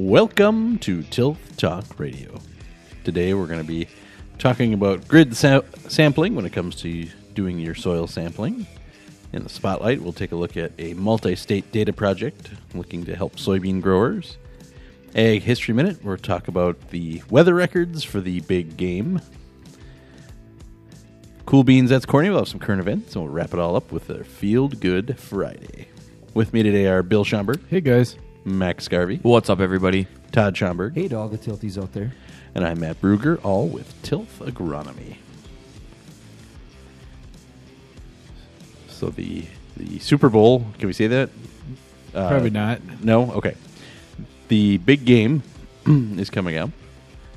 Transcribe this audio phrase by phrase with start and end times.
[0.00, 2.40] Welcome to Tilth Talk Radio.
[3.02, 3.88] Today we're going to be
[4.38, 8.64] talking about grid sa- sampling when it comes to doing your soil sampling.
[9.32, 13.16] In the spotlight, we'll take a look at a multi state data project looking to
[13.16, 14.38] help soybean growers.
[15.16, 19.20] Ag History Minute, we'll talk about the weather records for the big game.
[21.44, 22.30] Cool Beans, that's Corny.
[22.30, 25.18] We'll have some current events, and we'll wrap it all up with a Field Good
[25.18, 25.88] Friday.
[26.34, 28.16] With me today are Bill Schomburg, Hey guys.
[28.56, 30.06] Max Garvey, What's up, everybody?
[30.32, 32.12] Todd Schomburg, Hey to all the tilties out there.
[32.54, 35.16] and I'm Matt Bruger, all with Tilth Agronomy.
[38.88, 39.44] So the
[39.76, 41.30] the Super Bowl, can we say that?
[42.14, 42.80] Uh, Probably not.
[43.02, 43.30] No?
[43.32, 43.54] Okay.
[44.48, 45.42] The big game
[45.86, 46.70] is coming up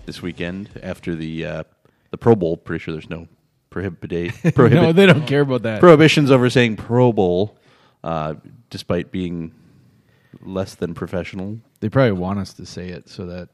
[0.05, 1.63] this weekend after the uh,
[2.09, 2.57] the Pro Bowl.
[2.57, 3.27] Pretty sure there's no
[3.69, 4.09] prohibit
[4.55, 5.79] prohibit no, they don't care about that.
[5.79, 7.57] prohibitions over saying Pro Bowl,
[8.03, 8.35] uh,
[8.69, 9.51] despite being
[10.41, 11.59] less than professional.
[11.81, 13.49] they probably want us to say it so that,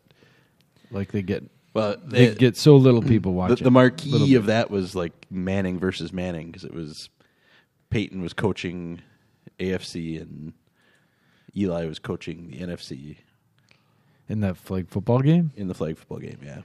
[0.92, 3.64] like, they get Well, they get so little people watching.
[3.64, 7.09] the marquee Little- of that was like Manning versus Manning because it was
[7.89, 9.02] Peyton was coaching
[9.59, 10.53] AFC and
[11.55, 13.17] Eli was coaching the NFC
[14.30, 15.52] in that flag football game.
[15.55, 16.38] in the flag football game.
[16.44, 16.61] Yeah,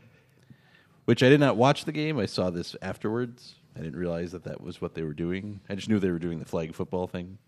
[1.04, 2.18] which I did not watch the game.
[2.18, 3.54] I saw this afterwards.
[3.76, 5.60] I didn't realize that that was what they were doing.
[5.68, 7.38] I just knew they were doing the flag football thing,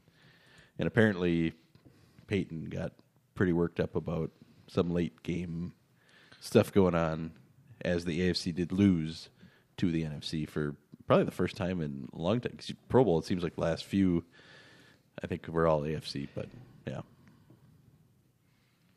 [0.78, 1.52] and apparently
[2.26, 2.92] Peyton got
[3.34, 4.30] pretty worked up about
[4.66, 5.72] some late game
[6.40, 7.32] stuff going on
[7.82, 9.28] as the AFC did lose
[9.76, 12.56] to the NFC for probably the first time in a long time.
[12.56, 14.24] 'Cause Pro Bowl, it seems like the last few,
[15.22, 16.48] I think we're all AFC, but
[16.86, 17.00] yeah.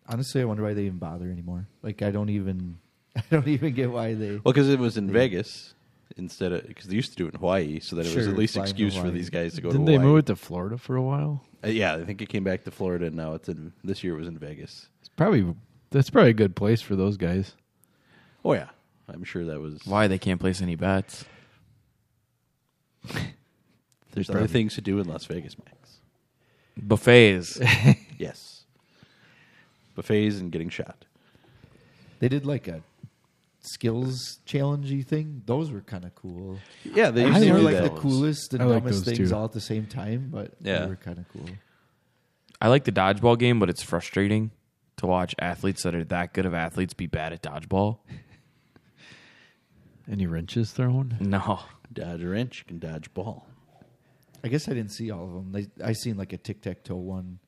[0.08, 1.68] Honestly, I wonder why they even bother anymore.
[1.82, 2.78] Like, I don't even,
[3.16, 4.32] I don't even get why they.
[4.38, 5.74] Well, because it was in Vegas
[6.18, 8.32] instead of because they used to do it in Hawaii, so that it was Sure,
[8.34, 9.14] at least flying to excuse for Hawaii.
[9.18, 10.08] these guys to go Didn't to they Hawaii.
[10.10, 11.44] move it to Florida for a while?
[11.64, 14.16] Uh, yeah, I think it came back to Florida, and now it's in this year.
[14.16, 14.88] It was in Vegas.
[15.00, 15.54] It's probably
[15.92, 17.54] that's probably a good place for those guys.
[18.46, 18.70] Oh yeah,
[19.10, 19.82] I'm sure that was.
[19.86, 21.26] Why they can't place any bets?
[24.14, 25.98] There's other things to do in Las Vegas, Max.
[26.78, 27.60] Buffets.
[28.20, 28.64] Yes,
[29.96, 31.06] buffets and getting shot.
[32.20, 32.82] They did like a
[33.62, 35.42] skills challengey thing.
[35.46, 36.58] Those were kind of cool.
[36.84, 37.84] Yeah, they They were like that.
[37.96, 39.36] the coolest and I like dumbest those things too.
[39.36, 40.80] all at the same time, but Yeah.
[40.82, 41.46] they were kind of cool.
[42.62, 44.52] I like the dodgeball game, but it's frustrating
[44.98, 48.00] to watch athletes that are that good of athletes be bad at dodgeball.
[50.10, 51.18] Any wrenches thrown?
[51.20, 51.60] No.
[51.92, 53.48] Dodge a wrench, you can dodge ball.
[54.44, 55.52] I guess I didn't see all of them.
[55.52, 57.40] They, I seen like a tic tac toe one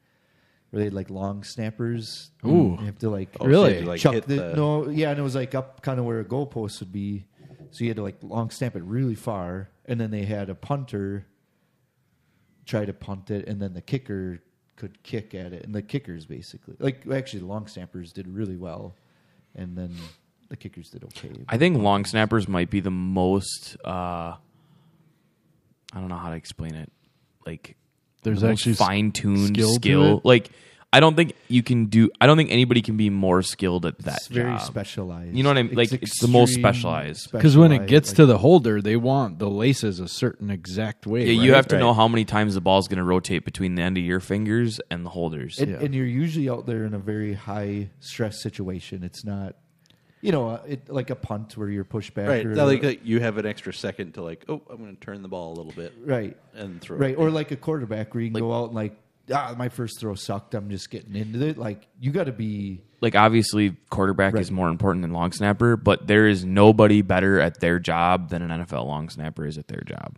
[0.69, 2.31] where they had like long snappers.
[2.45, 2.77] Ooh.
[2.79, 3.69] you have to like Oh, so Really?
[3.69, 5.81] you had to, like, chuck hit the, the- no yeah and it was like up
[5.81, 7.25] kind of where a goalpost would be
[7.71, 10.55] so you had to like long snap it really far and then they had a
[10.55, 11.25] punter
[12.65, 14.39] try to punt it and then the kicker
[14.75, 18.55] could kick at it and the kickers basically like actually the long snappers did really
[18.57, 18.95] well
[19.55, 19.93] and then
[20.49, 24.35] the kickers did okay I think long snappers might be the most uh
[25.91, 26.91] I don't know how to explain it.
[27.47, 27.75] Like
[28.23, 30.21] There's the actually fine tuned skill skill.
[30.23, 30.49] Like
[30.91, 33.99] I don't think you can do I don't think anybody can be more skilled at
[33.99, 34.61] that it's very job.
[34.61, 35.75] specialized You know what I mean?
[35.75, 37.31] Like, it's the most specialized.
[37.31, 41.05] Because when it gets like- to the holder, they want the laces a certain exact
[41.05, 41.27] way.
[41.31, 43.83] Yeah, you have to know how many times the ball's going to rotate between the
[43.83, 45.59] end of your fingers and the holders.
[45.59, 45.77] and, Yeah.
[45.79, 49.03] and you're usually out there in a very high stress situation.
[49.03, 49.55] It's not,
[50.21, 52.27] you know, uh, it, like a punt where you're pushed back.
[52.27, 54.95] Right, or, now, like, like you have an extra second to like, oh, I'm going
[54.95, 56.97] to turn the ball a little bit right, and throw.
[56.97, 57.17] right, it.
[57.17, 58.95] or like a quarterback where you can go out and like,
[59.33, 60.55] ah, my first throw sucked.
[60.55, 61.57] I'm just getting into it.
[61.57, 64.41] Like you got to be like obviously quarterback Right.
[64.41, 68.41] is more important than long snapper, but there is nobody better at their job than
[68.41, 70.17] an NFL long snapper is at their job.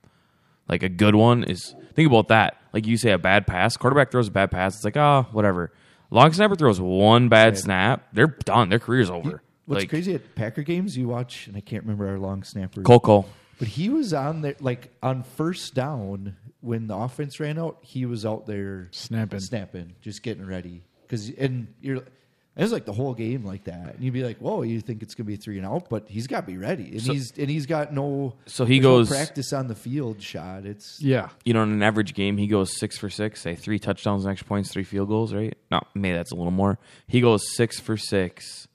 [0.68, 2.58] Like a good one is think about that.
[2.74, 5.72] Like you say a bad pass, quarterback throws a bad pass, it's like, oh, whatever.
[6.10, 8.70] Long snapper throws one bad snap, they're done.
[8.70, 9.42] Their career's over.
[9.72, 12.82] What's like crazy at Packer games, you watch, and I can't remember our long snapper,
[12.84, 13.26] Coco.
[13.60, 17.78] but he was on there like on first down when the offense ran out.
[17.82, 19.40] He was out there Snapping.
[19.40, 20.84] snapping, just getting ready.
[21.08, 24.38] Because and you're, it was like the whole game like that, and you'd be like,
[24.40, 26.92] "Whoa, you think it's gonna be three and out?" But he's got to be ready,
[26.92, 28.36] and So- he's and he's got no.
[28.46, 30.66] So he there's no goes- practice on the field shot.
[30.66, 31.30] It's Yeah.
[31.46, 34.48] You know, in an average game, he goes six for six, say three touchdowns, extra
[34.48, 35.58] points, three field goals, right?
[35.72, 36.78] No, maybe that's a little more.
[37.08, 38.68] He goes six for six,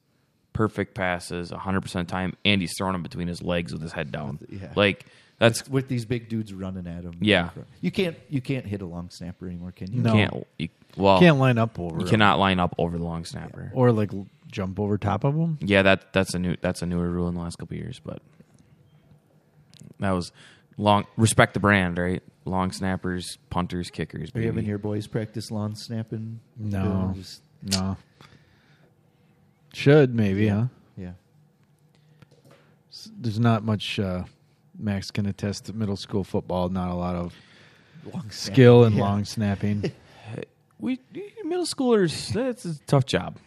[0.57, 3.93] perfect passes, 100% of the time, and he's throwing them between his legs with his
[3.93, 4.39] head down.
[4.49, 4.73] Yeah.
[4.75, 5.07] Like,
[5.39, 7.15] that's, with these big dudes running at him.
[7.21, 7.51] Yeah.
[7.83, 10.01] you can't you can't hit a long snapper anymore, can you?
[10.01, 10.13] No.
[10.13, 12.01] can't, you, well, Can't line up over.
[12.01, 13.71] you cannot line up over the long snapper.
[13.75, 14.11] or like
[14.51, 15.59] jump over top of them.
[15.61, 18.01] Yeah, that that's a new that's a newer rule in the last couple of years,
[18.03, 18.23] but
[20.01, 20.33] that was
[20.79, 21.05] long.
[21.19, 22.23] Respect the brand, right?
[22.47, 24.31] Long snappers, punters, kickers.
[24.35, 24.69] Are you having baby.
[24.69, 26.41] your boys practice long snapping?
[26.57, 27.13] No.
[27.15, 27.97] Just- No.
[29.77, 30.67] Should maybe, huh?
[30.97, 31.13] Yeah.
[32.91, 33.99] S- There's not much.
[33.99, 34.25] Uh,
[34.79, 36.71] Max can attest to middle school football.
[36.71, 37.35] Not a lot of
[38.15, 39.03] Long skill and Yeah.
[39.03, 39.91] long snapping.
[40.79, 41.01] We
[41.45, 42.33] middle schoolers.
[42.35, 43.39] That's a tough job.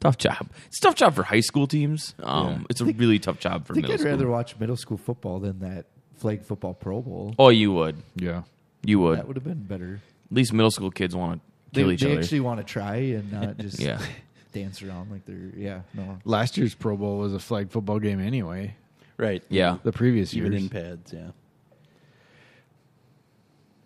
[0.00, 0.48] Tough job.
[0.66, 2.14] It's a tough job for high school teams.
[2.22, 2.58] Um, Yeah.
[2.70, 4.10] It's a really tough job for I think middle I'd school.
[4.10, 7.34] rather watch middle school football than that flag football Pro Bowl.
[7.38, 7.96] oh, you would.
[8.16, 8.42] yeah.
[8.84, 9.18] You would.
[9.18, 10.00] That would have been better.
[10.30, 12.20] At least middle school kids want to They, kill each they other.
[12.20, 13.98] actually want to try and not just Yeah.
[14.52, 16.18] dance around like they're yeah no.
[16.24, 18.76] Last year's Pro Bowl was a flag football game anyway.
[19.16, 19.42] Right.
[19.48, 19.78] Yeah.
[19.82, 20.64] The previous Even years.
[20.64, 21.30] in pads, yeah.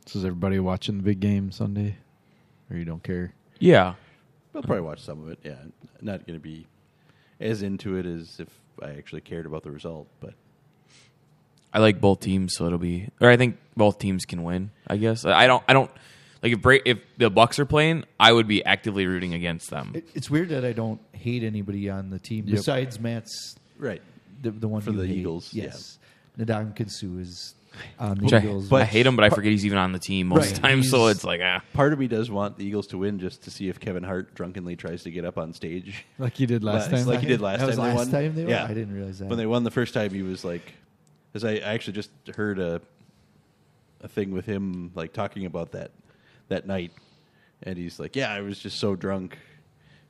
[0.07, 1.97] So is everybody watching the big game Sunday,
[2.71, 3.33] or you don't care?
[3.59, 3.83] Yeah.
[3.83, 3.91] I'll
[4.61, 4.63] uh-huh.
[4.63, 5.41] probably watch some of it.
[5.43, 5.57] Yeah,
[6.01, 6.67] not going to be
[7.41, 8.49] as into it as if
[8.81, 10.35] I actually cared about the result, but
[11.73, 13.11] I like both teams, so it'll be.
[13.21, 14.71] Or I think both teams can win.
[14.87, 15.63] I guess I don't.
[15.69, 15.91] I don't
[16.47, 19.93] like if Bra- if the Bucks are playing, I would be actively rooting against them.
[19.95, 22.57] It, it's weird that I don't hate anybody on the team Yep.
[22.57, 24.03] besides Matt's right.
[24.43, 25.17] the, the one For you the hate.
[25.17, 25.65] Eagles, yeah.
[25.65, 25.99] Yes,
[26.39, 27.55] Ndamukong Suh is
[27.99, 28.73] on the Which I, Eagles.
[28.73, 30.61] I hate him, but I forget he's even on the team most Right, of the
[30.63, 30.83] time.
[30.83, 33.43] So he's- it's like ah, Part of me does want the Eagles to win just
[33.45, 36.05] to see if Kevin Hart drunkenly tries to get up on stage.
[36.19, 37.07] Like you did last Last- time.
[37.13, 38.23] like he did last That was time they last won?
[38.23, 38.51] time they won?
[38.51, 38.65] Yeah.
[38.65, 39.29] I didn't realize that.
[39.29, 40.73] When they won the first time, he was like,
[41.33, 42.81] because I, I actually just heard a
[44.03, 45.91] a thing with him like talking about that
[46.49, 46.93] that night,
[47.63, 49.39] and he's like, "Yeah, I was just so drunk."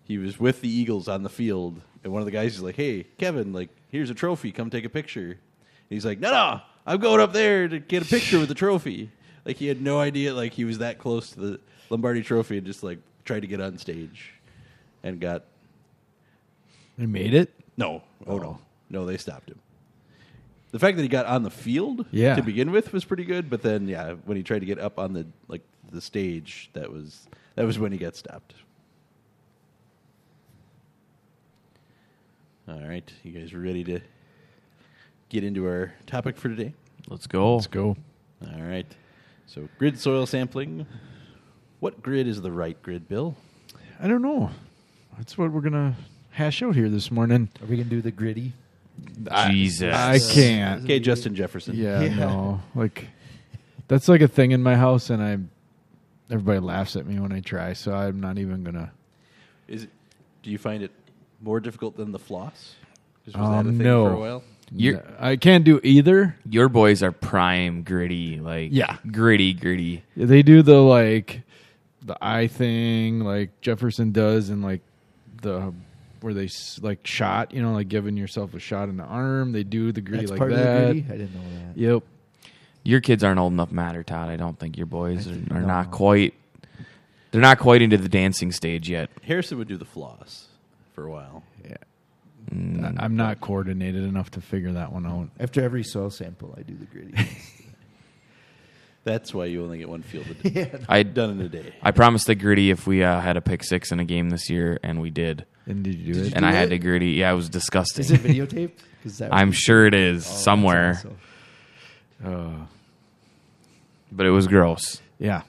[0.05, 2.77] He was with the Eagles on the field, and one of the guys is like,
[2.77, 4.53] "Hey, Kevin, like, here's a trophy.
[4.53, 5.39] Come take a picture." And
[5.91, 9.11] he's like, "No, no, I'm going up there to get a picture with the trophy."
[9.45, 11.61] Like he had no idea, like he was that close to the
[11.91, 14.33] Lombardi Trophy, and just like tried to get on stage,
[15.05, 15.45] and got
[16.99, 17.53] They made it.
[17.77, 18.03] no.
[18.27, 18.59] Oh, oh no.
[18.89, 19.59] No, they stopped him.
[20.73, 22.35] The fact that he got on the field Yeah.
[22.37, 24.99] to begin with was pretty good, but then yeah, when he tried to get up
[24.99, 28.55] on the like the stage, that was that was when he got stopped.
[32.69, 34.01] All right, you guys ready to
[35.29, 36.73] get into our topic for today?
[37.09, 37.55] let's go.
[37.55, 37.97] Let's go.
[38.53, 38.87] All right.
[39.47, 40.87] So, grid soil sampling.
[41.79, 43.37] What grid is the right grid, Bill?
[44.01, 44.51] I don't know.
[45.17, 45.95] That's what we're gonna
[46.31, 47.49] hash out here this morning.
[47.63, 48.53] Are we gonna do the gritty?
[49.51, 49.95] Jesus.
[49.95, 50.85] I can't.
[50.85, 51.77] Okay, Justin Jefferson.
[51.77, 52.15] Yeah, Yeah.
[52.17, 52.61] no.
[52.75, 53.07] Like
[53.89, 55.39] that's like a thing in my house, and I
[56.31, 57.73] everybody laughs at me when I try.
[57.73, 58.93] So I'm not even gonna.
[59.69, 59.91] Is it,
[60.43, 60.91] do you find it
[61.41, 62.75] more difficult than the floss?
[63.25, 64.07] Was Um, that a thing no.
[64.09, 64.43] for a while?
[64.73, 66.37] You're- I can't do either.
[66.49, 68.97] Your boys are prime gritty, like Yeah.
[69.11, 70.03] gritty, gritty.
[70.17, 71.43] They do the like
[72.05, 74.81] the eye thing, like Jefferson does, and like
[75.43, 75.73] the
[76.21, 79.53] where they s- like shot, you know, like giving yourself a shot in the arm.
[79.53, 80.59] They do the gritty That's like part that.
[80.91, 81.15] of the gritty.
[81.15, 81.41] I didn't know
[81.75, 81.77] that.
[81.81, 82.03] Yep.
[82.87, 84.29] Your kids aren't old enough, Matt or Todd.
[84.29, 85.67] I don't think your boys I are, are no.
[85.67, 86.35] not quite.
[87.33, 89.11] They're not quite into the dancing stage yet.
[89.23, 90.47] Harrison would do the floss
[90.95, 91.43] for a while.
[91.65, 91.77] Yeah.
[92.55, 92.99] Mm.
[92.99, 95.29] I- I'm not coordinated enough to figure that one out.
[95.41, 97.15] After every soil sample, I do the gritty.
[99.05, 100.69] That's why you only get one field a day.
[100.73, 100.79] yeah.
[100.89, 101.73] I done in a day.
[101.83, 104.51] I promised the gritty if we uh, had a pick six in a game this
[104.51, 105.45] year, and we did.
[105.67, 106.29] And did you do Did it?
[106.31, 106.71] you And I do had it?
[106.71, 107.11] to gritty.
[107.13, 108.01] Yeah, it was disgusting.
[108.05, 108.73] Is it videotaped?
[109.19, 111.17] that I'm sure it is Oh, that's somewhere, awesome.
[112.25, 112.67] Uh,
[114.13, 115.01] but it was gross.
[115.19, 115.43] yeah.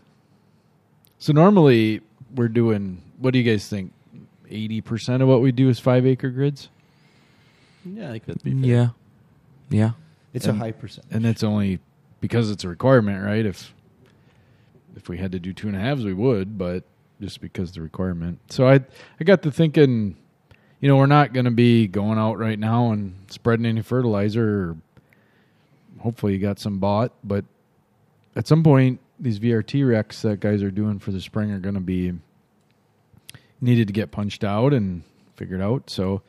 [1.20, 2.02] So normally
[2.36, 3.02] we're doing.
[3.20, 3.94] What do you guys think?
[4.50, 6.70] Eighty percent of what we do is five acre grids,
[7.86, 8.62] Yeah, I think that'd be fair.
[8.62, 8.90] Yeah,
[9.70, 9.92] yeah.
[10.34, 11.12] It's And- a high percentage.
[11.14, 11.80] and it's only
[12.22, 13.46] because it's a requirement, right?
[13.46, 13.74] If
[14.96, 16.84] if we had to do two and a halves, we would, but
[17.20, 18.40] just because the requirement.
[18.50, 18.76] So I
[19.20, 20.16] I got to thinking,
[20.80, 24.70] you know, we're not going to be going out right now and spreading any fertilizer.
[24.70, 24.78] Or
[26.00, 27.46] hopefully, you got some bought, but
[28.36, 31.76] at some point, these VRT recs that guys are doing for the spring are going
[31.76, 32.14] to be
[33.60, 35.04] needed to get punched out and
[35.36, 35.90] figured out.
[35.90, 36.22] So,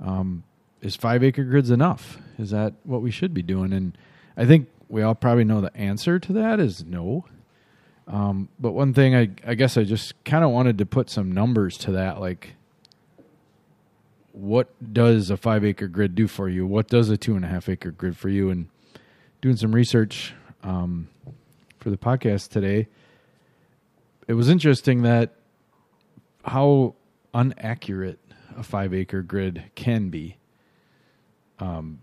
[0.00, 0.44] um,
[0.82, 2.18] is five acre grids enough?
[2.38, 3.72] Is that what we should be doing?
[3.72, 3.96] And
[4.36, 7.24] I think we all probably know the answer to that is no.
[8.08, 11.32] Um, but one thing I, I guess I just kind of wanted to put some
[11.32, 12.54] numbers to that, like
[14.32, 16.66] what does a five acre grid do for you?
[16.66, 18.50] What does a two and a half acre grid for you?
[18.50, 18.68] And
[19.40, 21.08] doing some research um,
[21.78, 22.88] for the podcast today,
[24.28, 25.34] it was interesting that
[26.44, 26.94] how
[27.34, 28.18] unaccurate
[28.56, 30.36] a five acre grid can be.
[31.58, 32.00] Um,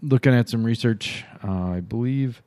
[0.00, 2.42] looking at some research, uh, I believe.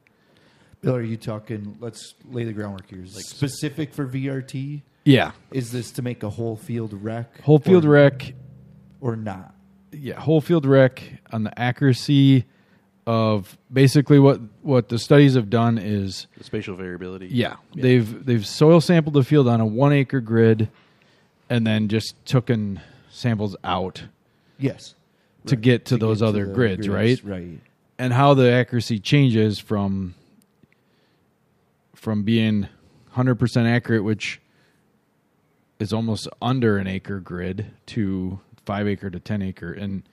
[0.81, 1.77] Bill, are you talking?
[1.79, 2.99] Let's lay the groundwork here.
[2.99, 7.41] Like specific for VRT, Yeah, is this to make a whole field rec?
[7.41, 8.33] whole field or, rec.
[9.01, 9.53] or not?
[9.91, 12.45] Yeah, whole field rec on the accuracy
[13.09, 17.27] of basically what what the studies have done is The spatial variability.
[17.29, 20.69] yeah, they've they've soil sampled the field on a one acre grid,
[21.49, 24.03] and then just took and samples out
[24.59, 24.93] Yes.
[25.47, 25.61] to Right.
[25.63, 27.39] get to To those get other the grids, grids, right?
[27.39, 27.59] right.
[27.97, 30.13] And how the accuracy changes from
[31.95, 32.67] from being
[33.15, 34.39] 100% accurate, which
[35.79, 40.03] is almost under an acre grid, to five acre to 10 acre, and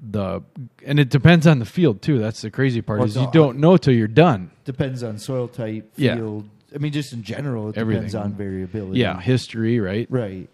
[0.00, 0.42] the
[0.84, 2.18] and it depends on the field too.
[2.18, 4.50] That's the crazy part Well, is you no, don't know till you're done.
[4.64, 6.16] Depends on soil type, Yeah.
[6.16, 6.48] field.
[6.74, 8.02] I mean, just in general, it Everything.
[8.02, 8.98] depends on variability.
[9.00, 10.06] Yeah, history, right?
[10.10, 10.50] Right.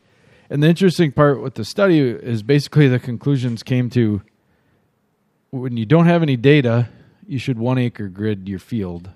[0.51, 4.23] And the interesting part with the study is basically the conclusions came to
[5.51, 6.89] when you don't have any data,
[7.27, 9.11] you should one acre grid your field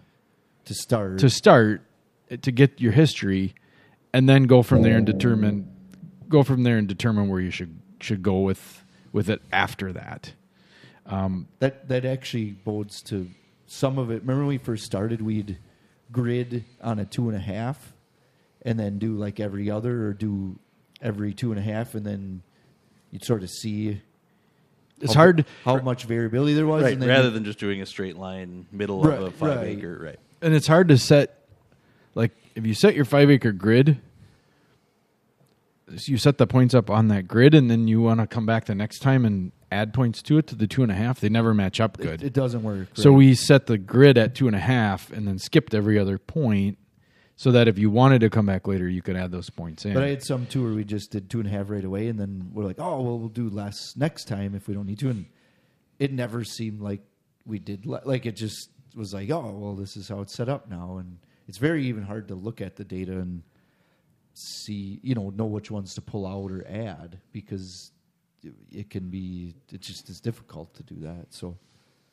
[0.64, 1.18] To start.
[1.18, 1.82] to start
[2.30, 3.54] eh, to get your history,
[4.12, 5.68] and then go from there and determine
[6.28, 8.82] go from there and determine where you should should go with
[9.16, 10.32] with it after that.
[11.06, 13.30] Um, that that actually bodes to
[13.66, 14.20] some of it.
[14.20, 15.56] Remember when we first started, we'd
[16.12, 17.94] grid on a two and a half,
[18.62, 20.58] and then do like every other, or do
[21.00, 22.42] every two and a half, and then
[23.10, 24.02] you'd sort of see
[25.00, 26.82] It's how, hard, how much variability there was.
[26.82, 29.56] Right, and then rather than just doing a straight line middle Right, of a five
[29.58, 29.78] right.
[29.78, 29.98] acre.
[30.02, 30.18] Right.
[30.42, 31.46] and it's hard to set
[32.14, 33.98] like if you set your five acre grid
[35.88, 38.64] you set the points up on that grid and then you want to come back
[38.66, 41.28] the next time and add points to it to the two and a half they
[41.28, 42.88] never match up good it, it doesn't work.
[42.94, 43.16] so right.
[43.16, 46.78] we set the grid at two and a half and then skipped every other point
[47.36, 49.94] so that if you wanted to come back later you could add those points in
[49.94, 52.08] But I had some too where we just did two and a half right away,
[52.08, 54.98] and then we're like, oh well, we'll do less next time if we don't need
[55.00, 55.10] to.
[55.10, 55.26] And
[55.98, 57.02] it never seemed like
[57.44, 57.84] we did.
[57.86, 60.96] Le- like it just was like, oh well, this is how it's set up now,
[60.96, 63.42] and it's very even hard to look at the data and
[64.36, 67.92] see, you know, know which ones to pull out or add because
[68.42, 69.54] it- it can be.
[69.72, 71.32] It just is difficult to do that.
[71.32, 71.56] So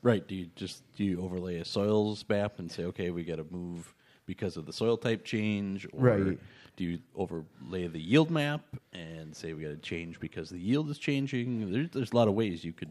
[0.02, 0.28] Right.
[0.28, 3.46] Do you just do you overlay a soils map and say, okay, we got to
[3.52, 3.94] move
[4.26, 6.40] because of the soil type change, or Right.
[6.76, 8.62] do you overlay the yield map
[8.92, 11.72] and say we got to change because the yield is changing?
[11.72, 12.90] There's there's a lot of ways you could,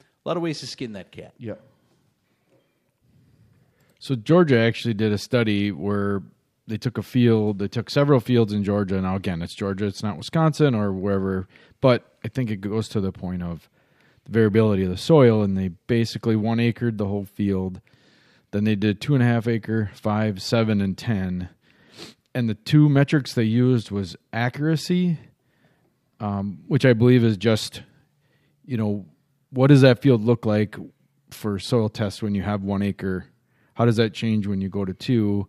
[0.00, 1.34] a lot of ways to skin that cat.
[1.38, 1.54] yeah,
[3.98, 6.22] So Georgia actually did a study where
[6.72, 8.98] they took a field, they took several fields in Georgia.
[8.98, 11.46] Now again, it's Georgia, it's not Wisconsin or wherever,
[11.82, 13.68] but I think it goes to the point of
[14.24, 17.82] the variability of the soil, and they basically one acred the whole field.
[18.52, 21.50] Then they did two and a half acre, five, seven, and ten.
[22.34, 25.18] And the two metrics they used was accuracy,
[26.20, 27.82] um, which I believe is just,
[28.64, 29.04] you know,
[29.50, 30.76] what does that field look like
[31.28, 33.26] for soil tests when you have one acre?
[33.74, 35.48] How does that change when you go to two?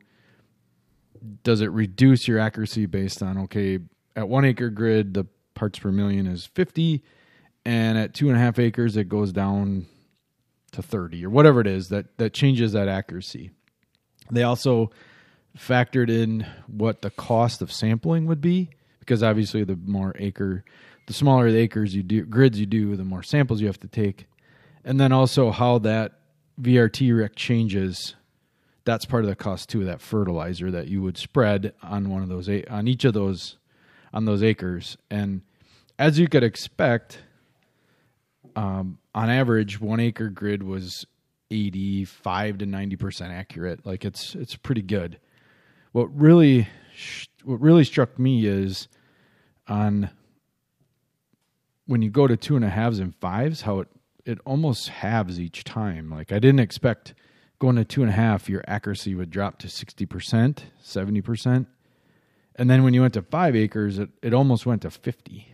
[1.43, 3.79] Does it reduce your accuracy based on okay,
[4.15, 7.03] at one acre grid the parts per million is fifty,
[7.65, 9.85] and at two and a half acres it goes down
[10.71, 13.51] to thirty or whatever it is that that changes that accuracy.
[14.31, 14.91] They also
[15.57, 20.63] factored in what the cost of sampling would be because obviously the more acre
[21.05, 23.87] the smaller the acres you do grids you do the more samples you have to
[23.87, 24.25] take
[24.83, 26.13] and then also how that
[26.59, 28.15] VRT rec changes
[28.85, 32.21] that's part of the cost too of that fertilizer that you would spread on one
[32.21, 33.57] of those on each of those
[34.13, 34.97] on those acres.
[35.09, 35.41] And
[35.97, 37.19] as you could expect
[38.55, 41.05] um, on average one acre grid was
[41.49, 43.85] 85 to 90% accurate.
[43.85, 45.19] Like it's it's pretty good.
[45.91, 46.67] What really
[47.43, 48.87] what really struck me is
[49.67, 50.09] on
[51.85, 53.87] when you go to two and a halves and fives how it
[54.25, 56.09] it almost halves each time.
[56.09, 57.13] Like i didn't expect
[57.63, 61.65] going to two and a half your accuracy would drop to 60% 70%
[62.55, 65.45] and then when you went to five acres it, it almost went to 50%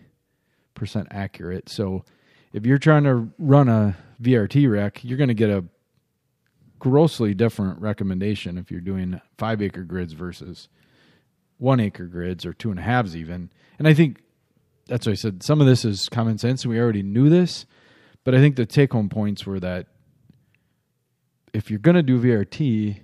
[1.11, 2.03] accurate so
[2.51, 5.63] if you're trying to run a vrt rec you're going to get a
[6.79, 10.67] grossly different recommendation if you're doing five acre grids versus
[11.57, 13.51] one acre grids or two and a halves even.
[13.77, 14.23] And I think
[14.87, 15.43] that's what I said.
[15.43, 17.65] Some of this is common sense and we already knew this,
[18.23, 19.87] but I think the take home points were that
[21.53, 22.97] if you're going to do VRT,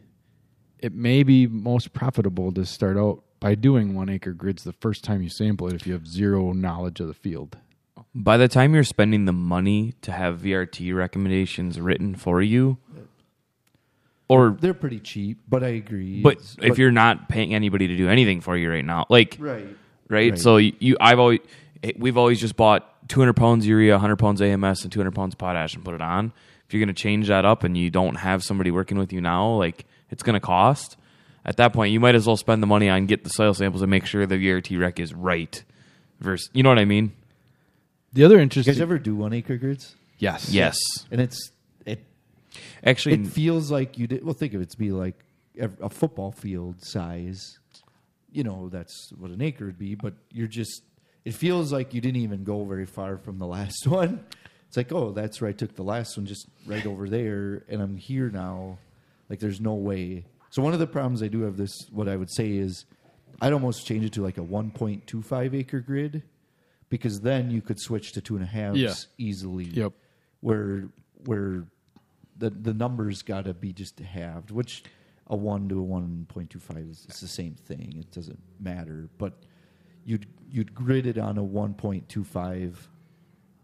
[0.79, 5.03] it may be most profitable to start out by doing one acre grids the first
[5.03, 7.57] time you sample it if you have zero knowledge of the field.
[8.13, 12.77] By the time you're spending the money to have VRT recommendations written for you,
[14.27, 16.21] or they're pretty cheap, but I agree.
[16.21, 19.37] but It's- if you're not paying anybody to do anything for you right now, like
[19.39, 19.65] right,
[20.09, 20.31] right?
[20.31, 20.39] Right.
[20.39, 21.39] So you, I've always,
[21.83, 25.75] eh, we've always just bought 200 pounds urea, 100 pounds AMS, and 200 pounds potash
[25.75, 26.31] and put it on.
[26.67, 29.21] If you're going to change that up and you don't have somebody working with you
[29.21, 30.97] now, like it's going to cost.
[31.45, 33.83] At that point, you might as well spend the money on get the soil samples
[33.83, 35.63] and make sure the VRT rec is right.
[36.19, 37.13] Versus, you know what I mean?
[38.13, 39.95] The other you interesting, guys ever do one acre grids?
[40.17, 40.77] yes, Yes.
[41.11, 41.51] And it's
[41.85, 41.99] it
[42.83, 44.23] Actually, it feels like you did.
[44.23, 45.15] Well, think of it to be like
[45.59, 47.59] a football field size.
[48.31, 49.95] You know, that's what an acre would be.
[49.95, 50.81] But you're just
[51.25, 54.23] it feels like you didn't even go very far from the last one.
[54.67, 57.81] It's like, oh, that's where I took the last one, just right over there, and
[57.81, 58.77] I'm here now.
[59.29, 60.25] Like, there's no way.
[60.49, 62.85] So one of the problems I do have this, what I would say is,
[63.41, 66.23] I'd almost change it to like a 1.25 acre grid,
[66.89, 68.93] because then you could switch to two and a halves Yeah.
[69.17, 69.65] easily.
[69.65, 69.93] Yep.
[70.41, 70.89] Where
[71.25, 71.65] where
[72.37, 74.83] the the numbers got to be just halved, which
[75.27, 77.95] a one to a 1.25 is it's the same thing.
[77.97, 79.33] It doesn't matter, but
[80.05, 82.75] you'd you'd grid it on a 1.25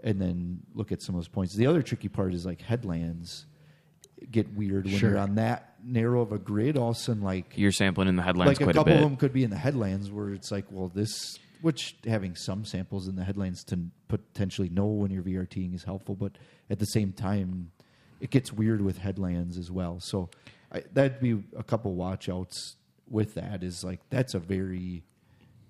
[0.04, 1.54] and then look at some of those points.
[1.56, 3.46] The other tricky part is like headlands
[4.30, 5.12] get weird when Sure.
[5.12, 6.78] you're on that narrow of a grid.
[6.78, 8.94] All of a sudden, like You're sampling in the headlands like a quite a, couple
[8.94, 9.04] bit.
[9.04, 12.64] of them could be in the headlands where it's like, well, this, which having some
[12.66, 16.34] samples in the headlands to potentially know when you're VRTing is helpful, but
[16.70, 17.72] at the same time,
[18.20, 20.00] it gets weird with headlands as well.
[20.00, 20.30] So
[20.72, 22.76] I, that'd be a couple watch outs
[23.10, 23.64] with that.
[23.64, 25.04] Is like that's a very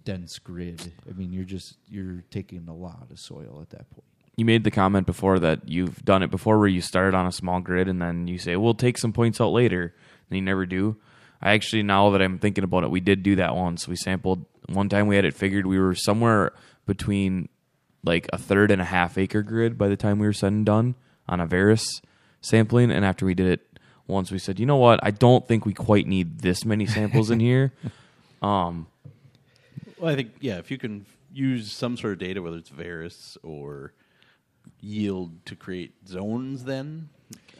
[0.03, 0.91] dense grid.
[1.09, 4.03] I mean, you're just you're taking a lot of soil at that point.
[4.41, 7.31] You made the comment before that you've done it before where you started on a
[7.31, 9.93] small grid and then you say, we'll take some points out later.
[10.27, 10.97] And you never do.
[11.43, 13.87] I actually, now that I'm thinking about it, we did do that once.
[13.87, 16.53] We sampled, one time we had it figured we were somewhere
[16.87, 17.49] between
[18.03, 20.65] like a third and a half acre grid by the time we were said and
[20.65, 20.95] done
[21.29, 22.01] on a Veris
[22.41, 22.89] sampling.
[22.89, 24.99] And after we did it once, we said, you know what?
[25.03, 27.73] I don't think we quite need this many samples in here.
[28.41, 28.87] Um,
[29.99, 33.37] Well, I think yeah, if you can use some sort of data, whether it's Veris
[33.43, 33.93] or
[34.79, 37.09] yield, to create zones, then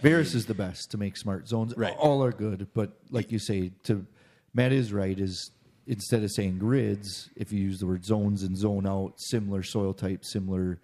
[0.02, 1.76] Veris is the best to make smart zones.
[1.78, 1.96] Right.
[1.98, 4.06] All are good, but like you say, to
[4.54, 5.18] Matt is right.
[5.18, 5.52] Is
[5.86, 9.94] instead of saying grids, if you use the word zones and zone out, similar soil
[9.94, 10.80] type, similar,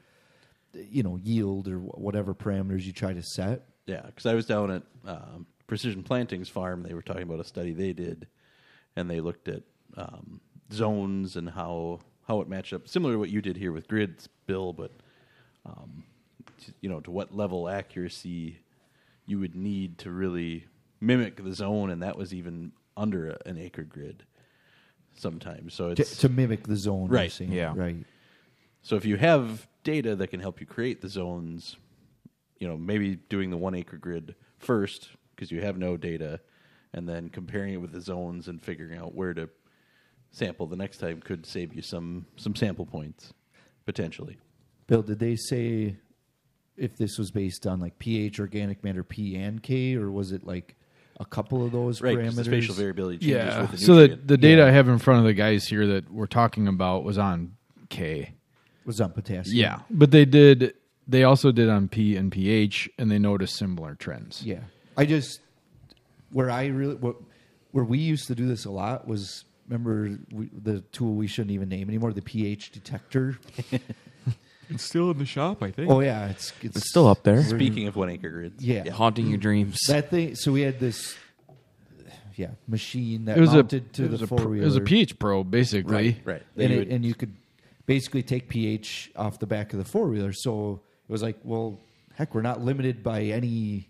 [0.74, 3.64] you know, yield or whatever parameters you try to set.
[3.88, 6.84] Yeah, because I was down at um, Precision Plantings Farm.
[6.84, 8.28] They were talking about a study they did,
[8.96, 9.64] and they looked at
[9.96, 13.88] um, zones and how how it matched up, similar to what you did here with
[13.88, 14.74] grids, Bill.
[14.74, 14.92] But
[15.68, 16.04] um,
[16.64, 18.60] t- you know, to what level accuracy
[19.26, 20.66] you would need to really
[21.02, 24.24] mimic the zone, and that was even under a, an acre grid
[25.16, 25.74] sometimes.
[25.74, 27.74] So To, it's to mimic the zone, Right, saying, yeah.
[27.76, 27.98] right.
[28.82, 31.76] so if you have data that can help you create the zones,
[32.60, 36.40] you know, maybe doing the one acre grid first because you have no data,
[36.94, 39.50] and then comparing it with the zones and figuring out where to
[40.32, 43.34] sample the next time could save you some some sample points
[43.86, 44.38] potentially.
[44.88, 45.96] Bill, did they say
[46.78, 50.46] if this was based on like pH, organic matter, P and K, or was it
[50.46, 50.76] like
[51.20, 52.36] a couple of those Right, 'cause parameters?
[52.36, 53.62] the spatial variability changes Yeah.
[53.62, 54.68] with the So the the data Yeah.
[54.68, 57.54] I have in front of the guys here that we're talking about was on
[57.90, 58.34] K.
[58.86, 59.58] was on potassium.
[59.58, 60.74] Yeah, but they did.
[61.10, 64.44] They also did on P and pH, and they noticed similar trends.
[64.46, 64.62] Yeah,
[64.96, 65.42] I just
[66.32, 67.16] where I really what,
[67.72, 71.52] where we used to do this a lot was remember we, the tool we shouldn't
[71.52, 73.38] even name anymore, the pH detector.
[74.70, 75.90] it's still in the shop, I think.
[75.92, 77.42] Oh yeah, it's it's, It's still up there.
[77.44, 78.90] Speaking of one acre grids, Yeah.
[78.92, 79.78] Haunting your dreams.
[79.88, 80.36] that thing.
[80.36, 81.16] So we had this,
[82.36, 84.64] yeah, machine that It was a mounted to it was the a four pr- It
[84.64, 86.20] was a pH probe, basically.
[86.26, 86.44] right.
[86.56, 87.34] and, you it, would- and you could
[87.86, 90.34] basically take pH off the back of the four wheeler.
[90.34, 91.80] So it was like, well,
[92.16, 93.88] heck, we're not limited by any.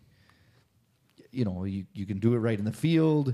[1.31, 3.33] You know, you you can do it right in the field.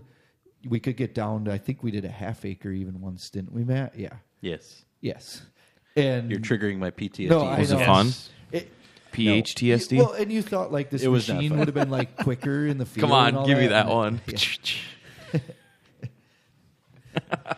[0.67, 1.51] We could get down to.
[1.53, 3.97] I think we did a half acre even once, didn't we, Matt?
[3.97, 4.13] Yeah.
[4.41, 5.41] yes, Yes.
[5.95, 7.29] And you're triggering my PTSD.
[7.29, 7.85] No, I Was it know.
[7.85, 8.11] fun?
[8.51, 8.71] It,
[9.11, 10.03] PH no.
[10.05, 11.59] Well, and you thought like this It was not machine fun.
[11.59, 13.03] would have been like quicker in the field.
[13.03, 14.21] Come on, and all give me that, that and one.
[14.27, 15.39] yeah.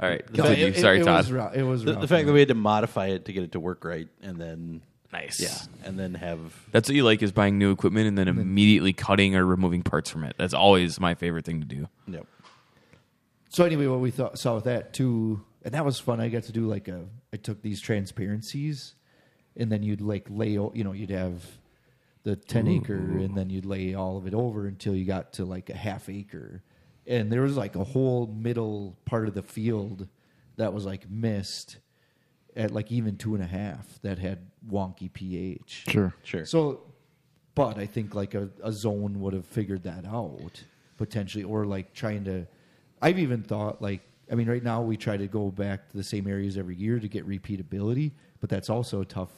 [0.00, 0.66] All right, No, continue.
[0.66, 1.18] it- it- Sorry, it Todd.
[1.18, 1.54] Was rough.
[1.54, 3.52] It was the, rough, the fact that we had to modify it to get it
[3.52, 4.80] to work right, and then
[5.12, 5.40] Nice.
[5.40, 6.40] yeah, and then have
[6.72, 10.10] That's what you like is buying new equipment and then immediately cutting or removing parts
[10.10, 10.34] from it.
[10.36, 11.76] That's always my favorite thing to do.
[11.76, 12.26] you know,
[13.50, 16.20] So anyway, what we thought saw with that too, and that was fun.
[16.20, 17.06] I got to do like a.
[17.32, 18.94] I took these transparencies,
[19.56, 20.58] and then you'd like lay.
[20.58, 21.44] o- You know, you'd have
[22.22, 25.44] the ten acre, and then you'd lay all of it over until you got to
[25.44, 26.62] like a half acre,
[27.06, 30.08] and there was like a whole middle part of the field
[30.56, 31.78] that was like missed
[32.56, 34.38] at like even two and a half that had
[34.70, 35.84] wonky pH.
[35.88, 36.14] Sure.
[36.22, 36.46] sure.
[36.46, 36.82] So,
[37.56, 40.62] but I think like a, a zone would have figured that out
[40.96, 42.46] potentially, or like trying to.
[43.02, 46.02] I've even thought like I mean, right now we try to go back to the
[46.04, 49.30] same areas every year to get repeatability, but that's also a tough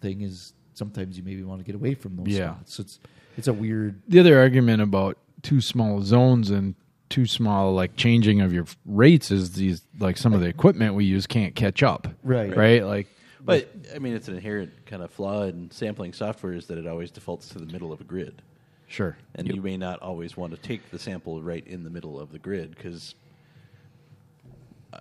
[0.00, 0.22] thing.
[0.22, 2.54] Is sometimes you maybe want to get away from those Yeah.
[2.54, 2.74] spots.
[2.74, 3.00] So it's
[3.36, 4.00] it's a weird.
[4.08, 6.74] The other argument about too small zones and
[7.08, 11.04] too small like changing of your rates is these like some of the equipment we
[11.04, 12.06] use can't catch up.
[12.22, 12.54] Right.
[12.56, 12.84] Right.
[12.84, 13.08] Like
[13.44, 16.86] But I mean, it's an inherent kind of flaw in sampling software is that it
[16.86, 18.42] always defaults to the middle of a grid,
[18.86, 19.16] sure.
[19.34, 22.30] and you may not always want to take the sample right in the middle of
[22.32, 23.14] the grid because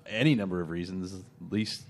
[0.07, 1.83] any number of reasons, least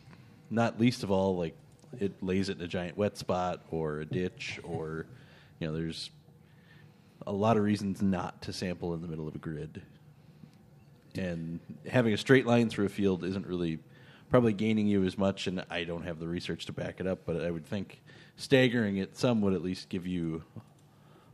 [0.50, 1.56] not least of all, like
[2.00, 5.06] it lays it in a giant wet spot or a ditch, or
[5.60, 6.10] you know, there's
[7.28, 9.82] a lot of reasons not to sample in the middle of a grid.
[11.16, 11.60] And
[11.90, 13.80] having a straight line through a field isn't really
[14.30, 15.48] probably gaining you as much.
[15.48, 18.00] And I don't have the research to back it up, but I would think
[18.38, 20.44] staggering it some would at least give you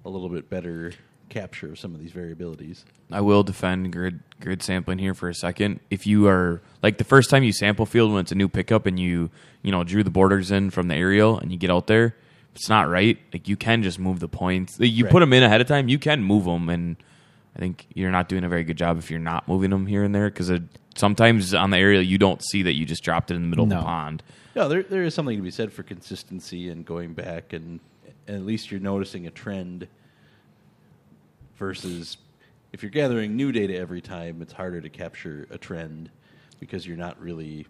[0.06, 0.93] a little bit better
[1.29, 2.83] capture of some of these variabilities.
[3.11, 5.79] I will defend grid grid sampling here for a second.
[5.89, 8.85] If you are like the first time you sample field when it's a new pickup
[8.85, 9.29] and you
[9.61, 12.15] you know drew the borders in from the aerial and you get out there,
[12.53, 13.17] it's not right.
[13.33, 14.77] Like you can just move the points.
[14.79, 15.11] You Right.
[15.11, 15.88] put them in ahead of time.
[15.89, 16.95] You can move them, and
[17.55, 20.03] I think you're not doing a very good job if you're not moving them here
[20.03, 20.51] and there because
[20.95, 23.65] sometimes on the aerial you don't see that you just dropped it in the middle
[23.65, 23.75] No.
[23.77, 24.23] of the pond.
[24.55, 27.79] No, there there is something to be said for consistency and going back, and,
[28.27, 29.88] and at least you're noticing a trend.
[31.58, 32.18] Versus,
[32.74, 36.10] if you're gathering new data every time, it's harder to capture a trend
[36.60, 37.65] because you're not really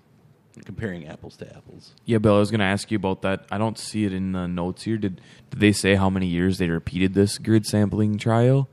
[0.64, 1.94] comparing apples to apples.
[2.06, 3.46] Yeah, Bill, I was going to ask you about that.
[3.52, 4.98] I don't see it in the notes here.
[4.98, 5.22] Did
[5.52, 8.68] did they say how many years they repeated this grid sampling trial,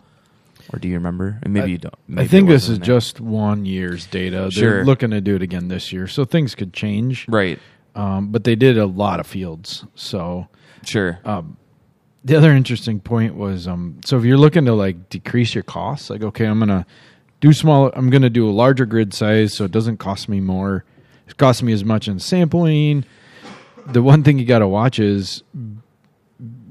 [0.72, 1.38] or do you remember?
[1.42, 1.94] And maybe I- you don't.
[2.16, 2.98] I think this is wasn't in there.
[3.00, 4.36] just one year's data.
[4.42, 4.84] They're Sure.
[4.84, 7.26] looking to do it again this year, so things could change.
[7.28, 7.58] right.
[7.94, 10.48] Um, but they did a lot of fields, so
[10.86, 11.18] Sure.
[12.24, 16.10] The other interesting point was um so if you're looking to like decrease your costs
[16.10, 16.86] like okay i'm gonna
[17.40, 20.84] do small i'm gonna do a larger grid size so it doesn't cost me more.
[21.28, 23.04] It costs me as much in sampling.
[23.86, 25.42] The one thing you got to watch is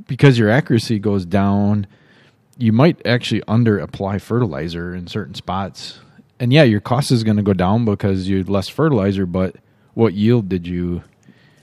[0.07, 1.87] because your accuracy goes down
[2.57, 5.99] you might actually under apply fertilizer in certain spots.
[6.39, 9.55] And yeah your cost is going to go down because you had less fertilizer but
[9.93, 11.03] what yield did you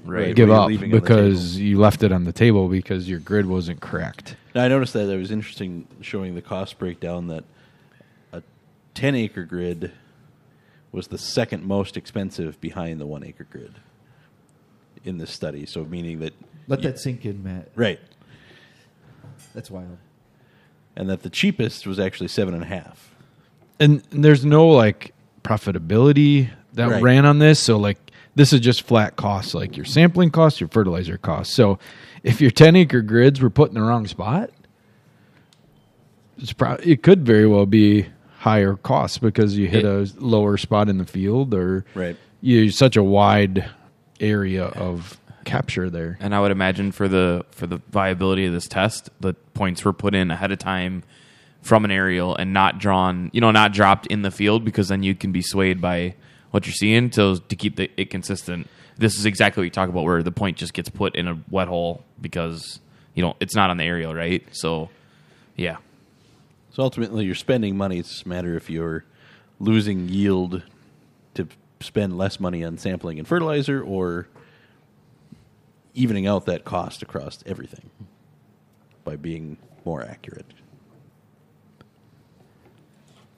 [0.05, 0.35] right.
[0.35, 2.69] give What are you up leaving on the because you left it on the table
[2.69, 6.79] because your grid wasn't correct Now, I noticed that it was interesting showing the cost
[6.79, 7.45] breakdown that
[8.33, 8.43] a
[8.95, 9.93] 10 acre grid
[10.93, 13.75] was the second most expensive behind the one acre grid
[15.05, 15.65] in this study.
[15.67, 16.33] So, meaning that.
[16.67, 17.69] Let you- that sink in, Matt.
[17.75, 18.01] Right.
[19.55, 19.99] That's wild.
[20.97, 23.15] And that the cheapest was actually seven and a half.
[23.81, 27.03] and there's no like profitability that Right.
[27.03, 28.08] ran on this so like
[28.39, 31.79] this is just flat costs like your sampling costs your fertilizer costs so
[32.23, 34.51] if your 10 acre grids were put in the wrong spot
[36.39, 38.07] it's pro- it could very well be
[38.39, 42.17] higher costs because you hit a lower spot in the field or Right.
[42.41, 43.69] you such a wide
[44.21, 48.69] area of capture there And I would imagine for the for the viability of this
[48.69, 51.03] test, the points were put in ahead of time
[51.63, 55.03] from an aerial and not drawn, you know, not dropped in the field because then
[55.03, 56.15] you can be swayed by
[56.51, 58.69] what you're seeing to to keep the, it consistent.
[58.97, 61.39] This is exactly what you talk about, where the point just gets put in a
[61.51, 62.81] wet hole because
[63.15, 64.45] you know it's not on the aerial, right?
[64.53, 64.91] So,
[65.57, 65.77] yeah,
[66.71, 67.99] So, ultimately, you're spending money.
[67.99, 69.05] It's just a matter if you're
[69.61, 70.63] losing yield
[71.35, 71.49] to
[71.81, 74.29] spend less money on sampling and fertilizer or
[75.95, 77.91] evening out that cost across everything
[79.05, 80.47] by being more accurate.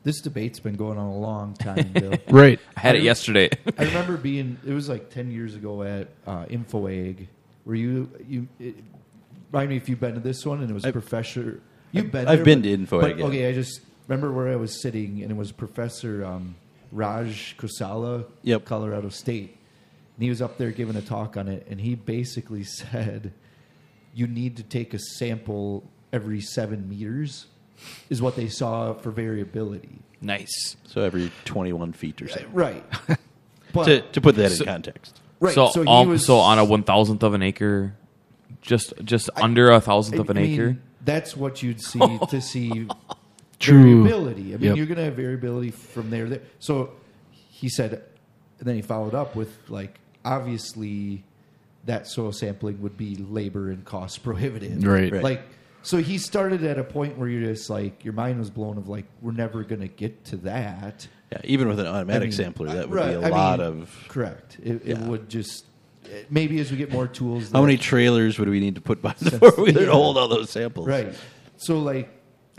[0.03, 2.15] This debate's been going on a long time, Bill.
[2.31, 3.51] right I had it yesterday.
[3.79, 7.27] I remember being it was like ten years ago at uh, InfoAg,
[7.65, 8.77] where you you it,
[9.53, 11.61] remind me if you've been to this one and it was I've- Professor.
[11.93, 12.29] You've been.
[12.29, 13.25] I've there, been but- to InfoAg, but, yeah.
[13.27, 16.55] Okay, I just remember where I was sitting and it was Professor um,
[16.93, 18.65] Raj Khosla, Yep.
[18.65, 19.57] Colorado State,
[20.17, 23.33] and he was up there giving a talk on it, and he basically said,
[24.15, 27.47] "You need to take a sample every seven meters."
[28.09, 30.01] Is what they saw for variability.
[30.21, 30.77] nice.
[30.85, 32.43] So, every 21 feet or so.
[32.53, 32.85] Right.
[33.73, 35.21] But To, to put that So- in context.
[35.39, 35.55] right.
[35.55, 37.95] So, so, he um, was, so on a one thousandth of an acre,
[38.63, 40.79] just just under a thousandth of an I mean, acre.
[41.05, 42.89] That's what you'd see to see
[43.61, 44.03] True.
[44.03, 44.55] variability.
[44.55, 44.77] I mean, Yep.
[44.77, 46.29] you're going to have variability from there.
[46.29, 46.41] there.
[46.59, 46.91] So
[47.49, 47.93] he said,
[48.59, 51.23] and then he followed up with like, obviously,
[51.85, 54.85] that soil sampling would be labor and cost prohibitive.
[54.85, 55.13] Right.
[55.13, 55.23] Right.
[55.23, 55.43] Like,
[55.83, 58.89] so he started at a point where you're just like, your mind was blown of
[58.89, 61.07] like, we're never going to get to that.
[61.33, 63.59] Yeah, even with an automatic I mean, sampler, that would right, be a I lot
[63.61, 64.05] mean, of.
[64.09, 64.59] Correct.
[64.63, 65.65] It, it would just
[66.29, 67.53] maybe as we get more tools.
[67.53, 69.87] How many trailers would we need to put by the Since- four wheeler yeah.
[69.87, 70.89] to hold all those samples?
[70.89, 71.15] Right.
[71.57, 72.09] So like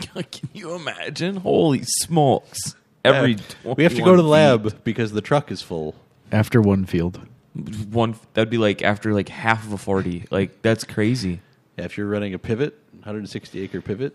[0.30, 1.36] Can you imagine?
[1.36, 2.74] Holy smokes!
[3.04, 3.74] Every Yeah.
[3.76, 4.30] we have to go to the feet.
[4.30, 5.94] lab because the truck is full.
[6.32, 7.20] after one field
[7.90, 11.40] one that'd be like after like half of a 40 like that's crazy
[11.76, 14.14] Yeah, if you're running a pivot, 160 acre pivot,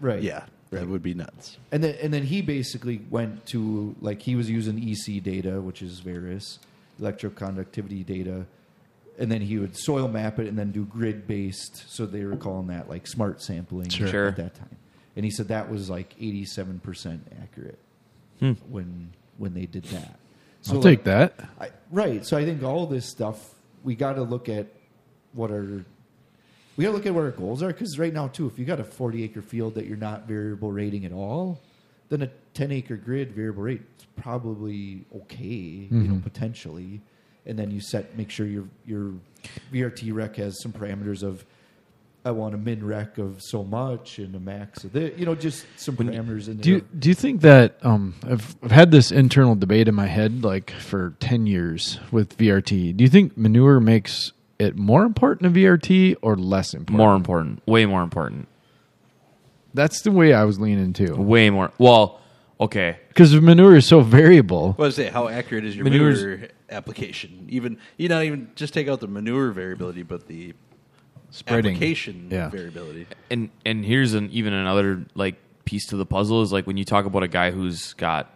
[0.00, 0.22] right.
[0.22, 1.56] yeah, that would be nuts.
[1.72, 5.80] And then and then he basically went to like he was using EC data, which
[5.82, 6.58] is various
[7.00, 8.46] electroconductivity data,
[9.18, 11.84] and then he would soil map it and then do grid based.
[11.88, 14.08] So they were calling that like smart sampling Sure.
[14.08, 14.26] Sure.
[14.28, 14.76] at that time.
[15.16, 17.78] And he said that was like eighty seven percent accurate
[18.40, 18.52] Hmm.
[18.68, 20.18] when when they did that.
[20.68, 21.34] I'll like, take that.
[21.60, 22.24] I, right.
[22.26, 24.66] So I think all this stuff we got to look at
[25.32, 25.84] what our
[26.76, 28.64] we got to look at what our goals are because right now too, if you
[28.64, 31.60] got a forty acre field that you're not variable rating at all,
[32.08, 37.00] then a ten acre grid variable rate is probably okay, you know, potentially.
[37.46, 39.12] And then you set make sure your your
[39.72, 41.44] VRT rec has some parameters of
[42.26, 45.34] I want a min rec of so much and a max of this, you know,
[45.34, 46.62] just some parameters in there.
[46.62, 50.06] Do you, do you think that um, I've, I've had this internal debate in my
[50.06, 52.96] head like for 10 years with VRT.
[52.96, 56.96] Do you think manure makes it more important in VRT or less important?
[56.96, 58.48] More important, way more important,
[59.74, 61.14] That's the way I was leaning to.
[61.14, 61.72] way more.
[61.78, 62.20] Well,
[62.60, 64.74] okay, Because manure is so variable.
[64.78, 67.46] Well, I was say, how accurate is your Manure's- manure application?
[67.48, 70.54] Even you not even just take out the manure variability, but the
[71.30, 71.72] Spreading.
[71.72, 72.48] application Yeah.
[72.48, 73.06] variability.
[73.30, 76.84] and and here's an even another like piece to the puzzle is like when you
[76.84, 78.30] talk about a guy who's got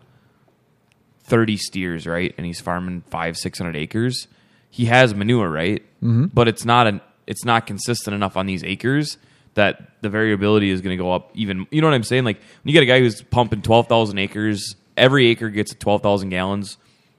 [1.23, 4.27] 30 steers right and he's farming five six hundred acres
[4.71, 5.83] he has manure right?
[6.03, 6.27] Mm-hmm.
[6.27, 9.19] but it's not an it's not consistent enough on these acres
[9.55, 12.25] that the variability is going to go up even you know what i'm saying?
[12.25, 16.77] Like when you get a guy who's pumping 12000 acres every acre gets 12000 gallons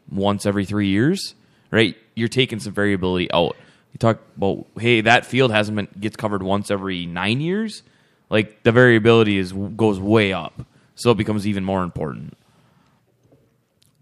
[0.10, 1.36] once every three years
[1.72, 1.96] right?
[2.16, 3.56] You're taking some variability out.
[3.94, 7.84] You talk about hey that field hasn't been gets covered once every nine years
[8.30, 10.62] like the variability is goes way up.
[10.96, 12.38] So it becomes even more important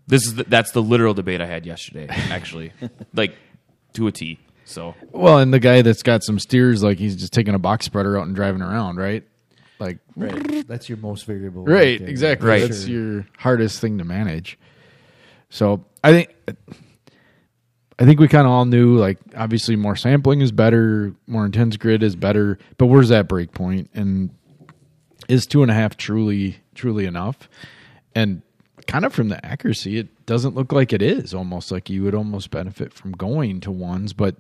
[0.08, 2.72] this is the, that's the literal debate i had yesterday actually
[3.14, 3.36] like
[3.94, 7.32] to a t so Well, and the guy that's got some steers, like he's just
[7.32, 9.24] taking a box spreader out and driving around, right?
[9.80, 10.68] Like, right.
[10.68, 11.64] That's your most variable.
[11.64, 12.10] right, there.
[12.10, 12.50] exactly.
[12.50, 12.62] Right.
[12.64, 14.60] That's your hardest thing to manage.
[15.50, 16.36] So I think,
[17.98, 21.78] I think we kind of all knew, like, obviously more sampling is better, more intense
[21.78, 23.90] grid is better, but where's that break point?
[23.94, 24.32] And
[25.30, 27.48] is two and a half truly, truly enough?
[28.14, 28.42] And
[28.88, 31.34] kind of from the accuracy, it doesn't look like it is.
[31.34, 34.36] Almost like you would almost benefit from going to ones, but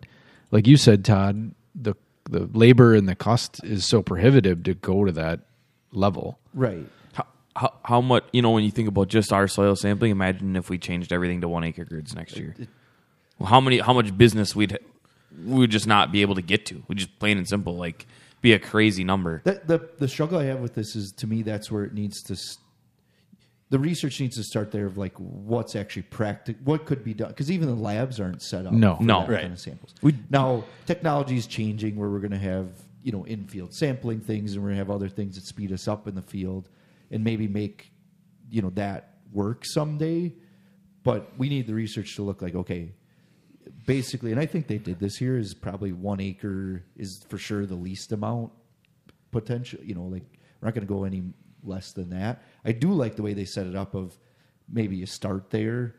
[0.51, 1.93] like you said, Todd, the
[2.29, 5.41] the labor and the cost is so prohibitive to go to that
[5.91, 6.39] level.
[6.53, 6.86] Right.
[7.13, 10.55] how, how, how much you know when you think about just our soil sampling imagine
[10.55, 12.55] if we changed everything to one acre grids next year
[13.39, 14.77] well, how many how much business we'd
[15.45, 18.05] we would just not be able to get to we just plain and simple like
[18.41, 21.43] be a crazy number That, the the struggle I have with this is to me
[21.43, 22.36] that's where it needs to.
[23.67, 27.13] S- The research needs to start there of like what's actually practical, what could be
[27.13, 28.73] done because even the labs aren't set up.
[28.73, 28.95] No.
[28.95, 29.19] for No.
[29.21, 29.41] that Right.
[29.41, 29.93] kind of samples.
[30.01, 32.67] We- now technology is changing where we're going to have
[33.03, 35.88] you know in-field sampling things and we're going to have other things that speed us
[35.88, 36.69] up in the field
[37.12, 37.91] and maybe make
[38.49, 40.34] you know that work someday.
[41.03, 42.93] But we need the research to look like okay,
[43.86, 47.65] basically, and I think they did this here is probably one acre is for sure
[47.65, 48.51] the least amount
[49.32, 49.80] potential.
[49.84, 50.23] You know, like
[50.62, 51.23] we're not going to go any
[51.67, 52.43] less than that.
[52.65, 54.17] I do like the way they set it up of
[54.71, 55.95] maybe you start there,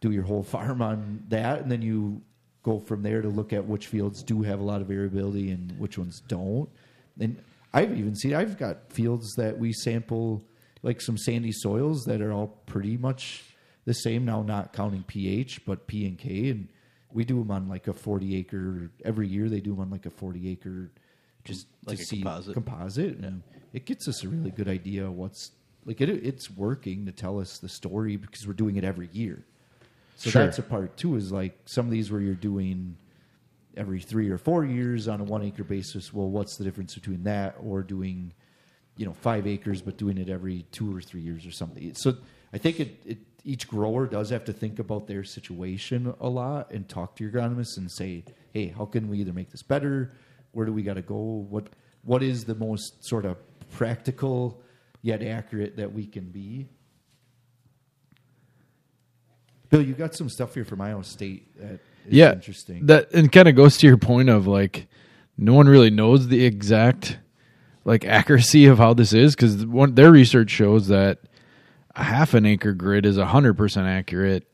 [0.00, 2.22] do your whole farm on that, and then you
[2.62, 5.78] go from there to look at which fields do have a lot of variability and
[5.78, 6.68] which ones don't.
[7.18, 10.44] And I've even seen I've got fields that we sample
[10.82, 13.44] like some sandy soils that are all pretty much
[13.84, 16.68] the same now, not counting pH, but P and K, and
[17.12, 19.48] we do them on like a forty acre every year.
[19.48, 20.90] They do them on like a forty acre,
[21.44, 22.54] just Like to a see composite.
[22.54, 25.52] composite, and it gets us a really good idea of what's
[25.84, 26.00] like.
[26.00, 29.44] It, it's working to tell us the story because we're doing it every year.
[30.16, 30.44] So Sure.
[30.44, 31.16] that's a part too.
[31.16, 32.96] Is like some of these where you're doing
[33.76, 36.12] every three or four years on a one acre basis.
[36.12, 38.32] Well, what's the difference between that or doing,
[38.96, 41.94] you know, five acres but doing it every two or three years or something?
[41.94, 42.16] So
[42.52, 46.70] I think it, it each grower does have to think about their situation a lot
[46.72, 50.12] and talk to your agronomist and say, hey, how can we either make this better?
[50.52, 51.16] Where do we got to go?
[51.48, 51.68] What
[52.02, 53.36] what is the most sort of
[53.70, 54.62] practical
[55.02, 56.68] yet accurate that we can be?
[59.70, 62.86] Bill, you got some stuff here from Iowa State that is yeah, interesting.
[62.86, 64.88] That and kind of goes to your point of like
[65.38, 67.18] no one really knows the exact
[67.84, 71.20] like accuracy of how this is because one their research shows that
[71.94, 74.46] a half an acre grid is hundred percent accurate,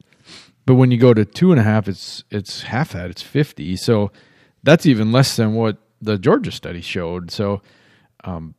[0.66, 3.10] but when you go to two and a half, it's it's half that.
[3.10, 3.74] It's fifty.
[3.76, 4.12] So
[4.62, 7.30] that's even less than what the Georgia study showed.
[7.30, 7.62] So
[8.24, 8.54] um,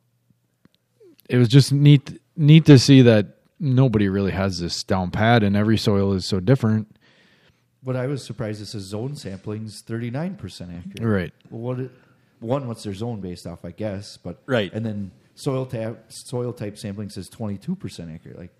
[1.29, 5.55] it was just neat neat to see that nobody really has this down pat, and
[5.55, 6.95] every soil is so different.
[7.83, 11.01] What I was surprised is says zone sampling's thirty nine percent accurate.
[11.01, 11.33] Right.
[11.49, 11.91] Well, what it,
[12.39, 12.67] one?
[12.67, 13.63] What's their zone based off?
[13.63, 14.71] I guess, but Right.
[14.73, 18.37] And then soil tap soil type sampling says twenty two percent accurate.
[18.37, 18.51] Like,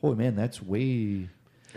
[0.00, 1.28] holy man, that's way.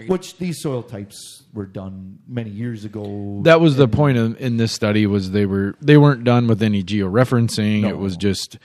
[0.06, 3.40] Which these soil types were done many years ago.
[3.44, 6.62] That was the point of, in this study was they were they weren't done with
[6.62, 7.82] any georeferencing.
[7.82, 7.90] No.
[7.90, 8.60] It was just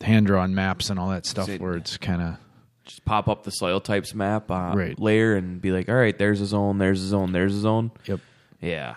[0.00, 2.36] hand drawn maps and all that stuff Say- where it's kind of
[2.84, 4.98] just pop up the soil types map uh, Right.
[4.98, 7.92] layer and be like, all right, there's a zone, there's a zone, there's a zone.
[8.06, 8.20] Yep.
[8.60, 8.96] Yeah,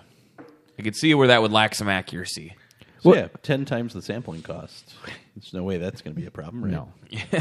[0.79, 2.55] I could see where that would lack some accuracy.
[3.01, 4.93] So What- yeah, ten times the sampling cost.
[5.35, 6.71] There's no way that's going to be a problem, right?
[6.71, 6.89] No.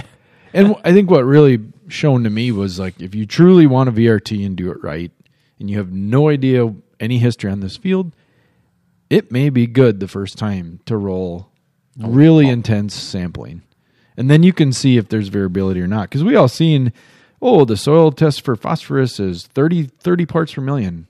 [0.55, 3.93] and I think what really shown to me was like if you truly want a
[3.93, 5.11] VRT and do it right,
[5.61, 8.15] and you have no idea any history on this field,
[9.09, 11.49] it may be good the first time to roll
[11.99, 13.63] really intense sampling,
[14.17, 16.09] and then you can see if there's variability or not.
[16.09, 16.93] Because we all seen,
[17.41, 21.07] oh, the soil test for phosphorus is 30, 30 parts per million.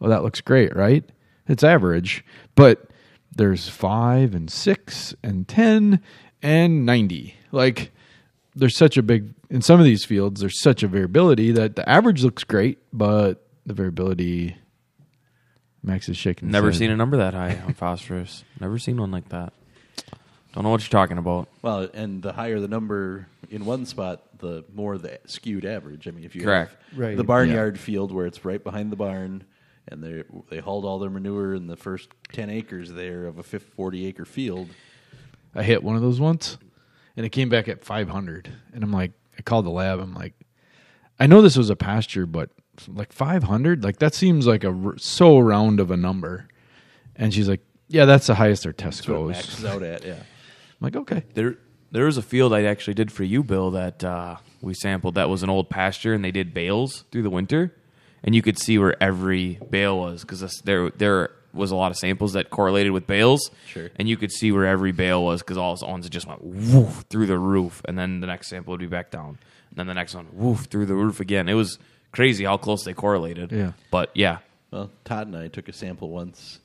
[0.00, 1.04] Oh, that looks great, right?
[1.46, 2.88] It's average, but
[3.36, 6.00] there's five and six and ten
[6.42, 7.36] and ninety.
[7.52, 7.92] Like
[8.54, 11.88] there's such a big in some of these fields there's such a variability that the
[11.88, 14.56] average looks great but the variability
[15.82, 18.44] max is shaking Never seen a number that high on phosphorus.
[18.60, 19.52] Never seen one like that.
[20.54, 21.48] Don't know what you're talking about.
[21.62, 26.06] Well, and the higher the number in one spot, the more the skewed average.
[26.08, 26.76] I mean, if you Correct.
[26.90, 27.16] have Right.
[27.16, 29.44] the barnyard field where it's right behind the barn,
[29.88, 33.42] and they they hauled all their manure in the first ten acres there of a
[33.42, 34.68] 50, 40 acre field.
[35.54, 36.56] i hit one of those once
[37.16, 40.32] and it came back at 500 and i'm like i called the lab i'm like
[41.20, 42.48] i know this was a pasture but
[42.88, 46.48] like 500 like that seems like a r- so round of a number
[47.14, 49.82] and she's like yeah that's the highest their test That's what it goes maxes out
[49.82, 50.04] at.
[50.04, 50.16] Yeah.
[50.84, 51.56] i'm like okay There,
[51.92, 55.14] there was a field I actually did for you, Bill, that uh, we sampled.
[55.14, 57.72] That was an old pasture, and they did bales through the winter,
[58.24, 61.96] and you could see where every bale was because there there was a lot of
[61.96, 63.48] samples that correlated with bales.
[63.68, 63.90] Sure.
[63.94, 67.04] And you could see where every bale was because all the ones just went woof
[67.08, 69.38] through the roof, and then the next sample would be back down,
[69.70, 71.48] and then the next one woof through the roof again.
[71.48, 71.78] It was
[72.10, 73.52] crazy how close they correlated.
[73.52, 73.72] Yeah.
[73.92, 74.38] But yeah,
[74.72, 76.58] Well, Todd and I took a sample once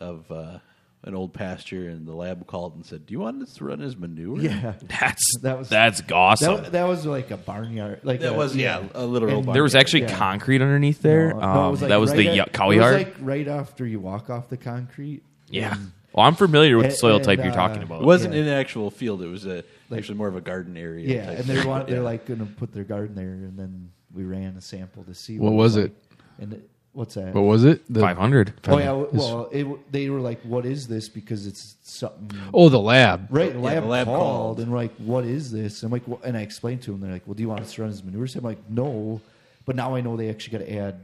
[0.00, 0.58] of uh,
[1.04, 3.80] an old pasture, and the lab called and said, "Do you want us to run
[3.80, 4.74] as manure?" Yeah.
[5.00, 6.62] that's That was- that's awesome.
[6.64, 8.00] That, that was like a barnyard.
[8.02, 9.38] Like that a- was yeah, a literal.
[9.44, 10.16] And there was actually Yeah.
[10.16, 11.28] concrete underneath there.
[11.34, 12.94] No, no, um, it was like that was right the at- y- cow it yard.
[12.94, 15.22] was like right after you walk off the concrete.
[15.48, 15.76] Yeah.
[16.12, 18.02] Well, I'm familiar with the And- soil type and, you're talking uh, about.
[18.02, 18.42] It wasn't Yeah.
[18.42, 19.22] an actual field.
[19.22, 21.06] It was a, Like- actually more of a garden area.
[21.14, 22.02] yeah, type and they want, they're Yeah.
[22.02, 25.38] like going to put their garden there, and then we ran a sample to see
[25.38, 25.92] What was like.
[26.40, 27.32] And it, what's that?
[27.34, 28.54] what was it the, 500.
[28.68, 32.30] oh yeah, well, it, they were like, "What is this?" Because it's something.
[32.52, 34.60] oh the lab Right, the Yeah, lab, the lab called, called.
[34.60, 37.00] and we're like, "What is this?" I'm like, well, and I explained to them.
[37.00, 39.20] They're like, "Well, do you want to run as manure?" So I'm like, "No,"
[39.64, 41.00] but now I know they actually got to add.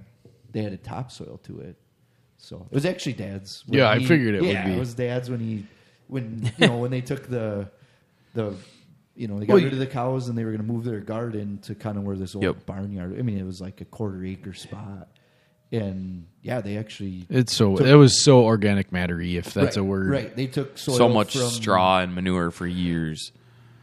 [0.53, 1.77] They added topsoil to it,
[2.39, 3.65] so it was actually Dad's.
[3.67, 4.73] when Yeah, I figured it would be.
[4.73, 5.65] it was Dad's when he
[6.09, 7.69] when you know when they took the
[8.35, 8.55] the
[9.17, 10.85] you know they got Well, rid of the cows and they were going to move
[10.85, 12.67] their garden to kind of where this old Yep.
[12.67, 13.17] barnyard.
[13.19, 15.09] I mean, it was like a quarter acre spot,
[15.75, 19.83] and yeah, they actually it's so took- it was so organic mattery if that's right,
[19.83, 23.33] a word Right, they took soil so much from, straw and manure for years.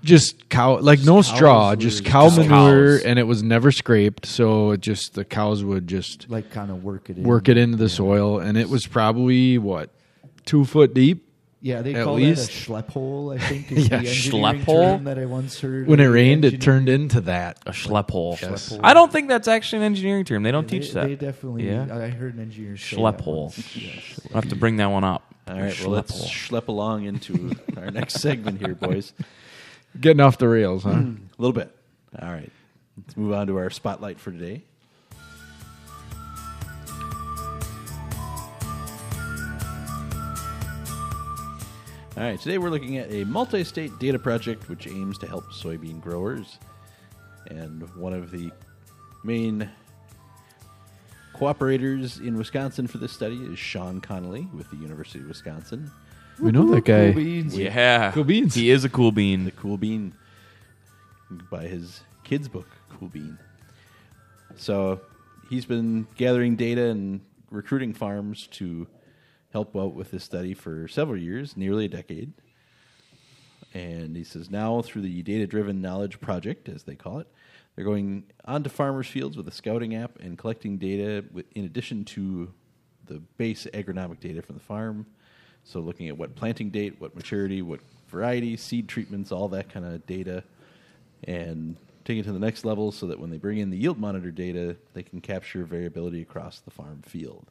[0.03, 3.05] just cow like no straw were- just cow Just manure cows.
[3.05, 6.83] and it was never scraped so it just the cows would just like kind of
[6.83, 7.23] work it in.
[7.23, 9.89] work it into the soil and it was probably what
[10.45, 11.27] two foot deep
[11.63, 12.47] Yeah, they At call least.
[12.47, 13.31] that a schlepp hole.
[13.31, 14.81] I think is Yeah, the schlepp engineering hole?
[14.97, 15.87] term that I once heard.
[15.87, 18.37] when it rained it turned into that A schlep hole.
[18.41, 18.75] Yes.
[18.81, 20.41] I don't think that's actually an engineering term.
[20.41, 21.07] They don't They, teach that.
[21.07, 21.67] They definitely.
[21.67, 21.83] Yeah.
[21.95, 23.43] I heard an engineer say Schlep that hole.
[23.43, 23.75] once.
[23.75, 24.19] Yes.
[24.33, 25.23] I'll have to bring that one up.
[25.47, 29.13] All right, Schlep well, let's schlep along into our next segment here, boys.
[29.99, 31.15] getting off the rails huh hmm.
[31.37, 31.75] A little bit.
[32.19, 32.51] All right,
[32.97, 34.63] let's move on to our spotlight for today.
[42.21, 45.45] All right, today we're looking at a multi state data project which aims to help
[45.45, 46.59] soybean growers.
[47.47, 48.51] And one of the
[49.23, 49.67] main
[51.33, 55.89] cooperators in Wisconsin for this study is Shawn Conley with the University of Wisconsin.
[56.39, 57.57] we know that guy Cool beans.
[57.57, 58.11] Yeah.
[58.11, 58.53] Cool beans.
[58.53, 59.45] He is a cool bean.
[59.45, 60.13] the Cool Bean
[61.49, 63.39] by his kids' book, Cool Bean.
[64.57, 65.01] So
[65.49, 68.85] he's been gathering data and recruiting farms to
[69.51, 72.33] help out with this study for several years, nearly a decade.
[73.73, 77.27] And he says now, through the Data Driven Knowledge Project, as they call it,
[77.75, 81.23] they're going onto farmers' fields with a scouting app and collecting data
[81.55, 82.51] in addition to
[83.05, 85.05] the base agronomic data from the farm.
[85.63, 87.79] So, looking at what planting date, what maturity, what
[88.09, 90.43] variety, seed treatments, all that kind of data,
[91.25, 93.99] and taking it to the next level so that when they bring in the yield
[93.99, 97.50] monitor data, they can capture variability across the farm field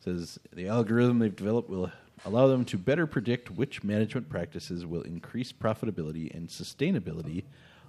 [0.00, 1.90] says the algorithm they've developed will
[2.24, 7.44] allow them to better predict which management practices will increase profitability and sustainability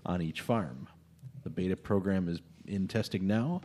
[0.05, 0.87] on each farm.
[1.43, 3.61] The beta program is in testing now,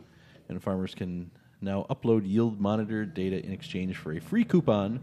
[0.49, 1.31] and farmers can
[1.61, 4.99] now upload yield monitor data in exchange for a free coupon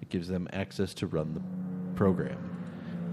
[0.00, 2.38] that gives them access to run the program.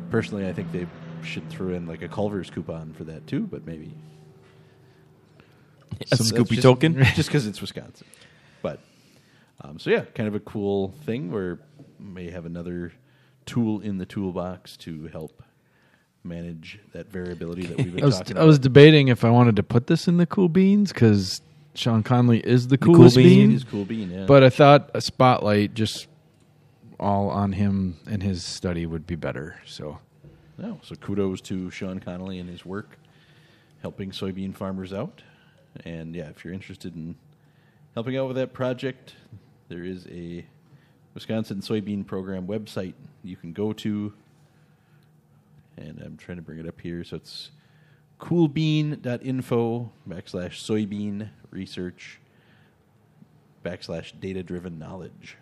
[0.10, 0.88] Personally, I think they
[1.24, 3.94] should throw in like a Culver's coupon for that too, but maybe
[6.12, 7.04] A Scoopy just- token.
[7.16, 8.08] just because it's Wisconsin.
[8.62, 8.80] But
[9.62, 11.60] um, so yeah, kind of a cool thing where
[12.00, 12.94] may have another
[13.46, 15.44] tool in the toolbox to help
[16.24, 19.56] manage that variability that we've been I was talking I was debating if I wanted
[19.56, 21.42] to put this in the cool beans because
[21.76, 23.56] Shawn Conley is the cool coolest bean bean.
[23.56, 24.26] Is cool bean, yeah.
[24.26, 26.08] But I thought a spotlight just
[27.00, 29.62] all on him and his study would be better.
[29.66, 30.00] So
[30.58, 32.98] No, so kudos to Shawn Conley and his work
[33.82, 35.22] helping soybean farmers out.
[35.86, 37.16] And yeah, if you're interested in
[37.94, 39.16] helping out with that project,
[39.70, 40.44] there is a
[41.14, 42.94] Wisconsin Soybean Program website
[43.24, 44.14] you can go to.
[45.78, 47.04] And I'm trying to bring it up here.
[47.04, 47.52] So it's
[48.20, 52.20] coolbean.info backslash soybean research
[53.64, 55.38] backslash data driven knowledge.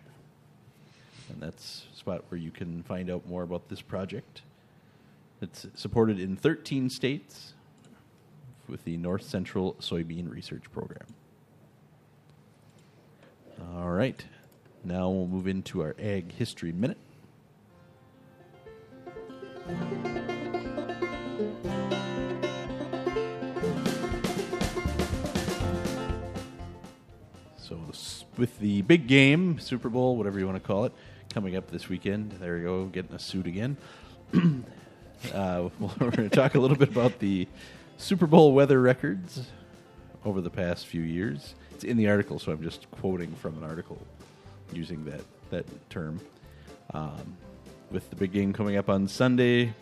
[1.28, 4.42] And that's a spot where you can find out more about this project.
[5.40, 7.54] It's supported in 13 states
[8.68, 11.06] with the North Central Soybean Research Program.
[13.60, 14.24] All right.
[14.84, 16.98] Now we'll move into our Ag History Minute.
[27.56, 27.78] So,
[28.36, 30.92] with the big game, Super Bowl, whatever you want to call it,
[31.34, 33.76] coming up this weekend, there you go, getting a suit again.
[35.34, 37.46] uh, we're going to talk a little bit about the
[37.96, 39.46] Super Bowl weather records
[40.24, 41.54] over the past few years.
[41.78, 44.04] It's in the article, so I'm just quoting from an article
[44.72, 45.20] using that
[45.50, 46.20] that term.
[46.92, 47.36] Um,
[47.92, 49.72] with the big game coming up on Sunday,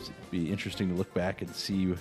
[0.00, 1.94] it'd be interesting to look back and see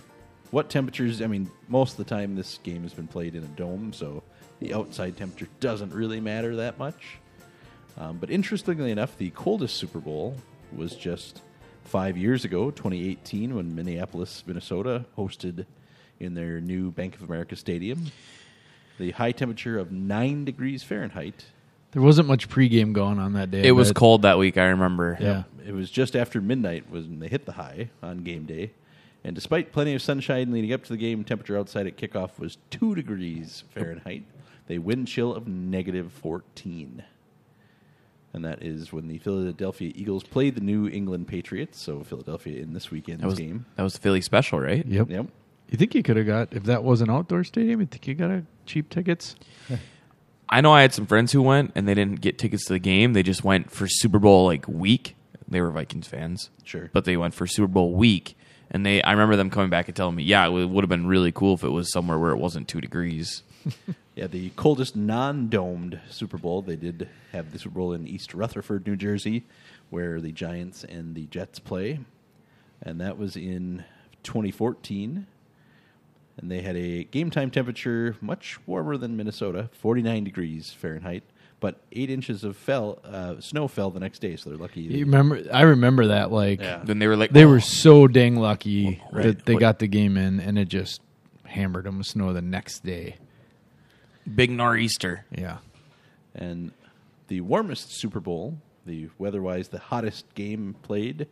[0.52, 1.22] what temperatures.
[1.22, 4.24] I mean, most of the time this game has been played in a dome, so
[4.62, 7.18] the outside temperature doesn't really matter that much.
[7.98, 10.38] Um, but interestingly enough, the coldest Super Bowl
[10.72, 11.42] was just
[11.84, 15.66] five years ago, 2018, when Minneapolis, Minnesota hosted
[16.22, 18.06] in their new Bank of America Stadium.
[19.02, 21.46] The high temperature of 9 degrees Fahrenheit.
[21.92, 23.64] there wasn't much pregame going on that day.
[23.68, 24.58] It was cold that week.
[24.60, 25.18] I remember.
[25.20, 25.44] Yeah.
[25.66, 28.74] It was just after midnight when they hit the high on game day.
[29.24, 32.60] And despite plenty of sunshine leading up to the game, temperature outside at kickoff was
[32.70, 34.24] 2 degrees Fahrenheit.
[34.68, 37.04] They wind chill of negative 14.
[38.34, 41.82] And that is when the Philadelphia Eagles played the New England Patriots.
[41.82, 43.66] So Philadelphia in this weekend's That was game.
[43.78, 44.86] that was the Philly special, right?
[44.86, 45.10] Yep.
[45.10, 45.26] Yep.
[45.72, 47.80] You think you could have got if that was an outdoor stadium?
[47.80, 49.36] You think you got a cheap tickets?
[50.50, 52.80] I know I had some friends who went and they didn't get tickets to the
[52.80, 53.14] game.
[53.14, 55.16] They just went for Super Bowl like week.
[55.48, 56.90] They were Vikings fans, Sure.
[56.94, 58.38] but they went for Super Bowl week.
[58.70, 61.06] And they, I remember them coming back and telling me, "Yeah, it would have been
[61.08, 63.44] really cool if it was somewhere where it wasn't two degrees."
[64.14, 66.62] Yeah, the coldest non-domed Super Bowl.
[66.62, 69.46] They did have the Super Bowl in East Rutherford, New Jersey,
[69.90, 72.02] where the Giants and the Jets play,
[72.82, 73.86] and that was in
[74.24, 75.28] 2014.
[76.42, 81.24] And they had a game time temperature much warmer than Minnesota, 49 degrees Fahrenheit,
[81.60, 84.36] but eight inches of fell uh, snow fell the next day.
[84.36, 84.82] So they're lucky.
[84.82, 85.44] You remember?
[85.54, 86.32] I remember that.
[86.32, 86.82] Like Yeah.
[86.84, 89.24] Then they were like, they "Oh." were so dang lucky Right.
[89.26, 91.02] that they What- got the game in, and it just
[91.46, 93.18] hammered them with snow the next day.
[94.36, 95.26] big nor'easter.
[95.36, 95.58] Yeah.
[96.36, 96.72] And
[97.28, 101.28] the warmest Super Bowl, the weather-wise the hottest game played,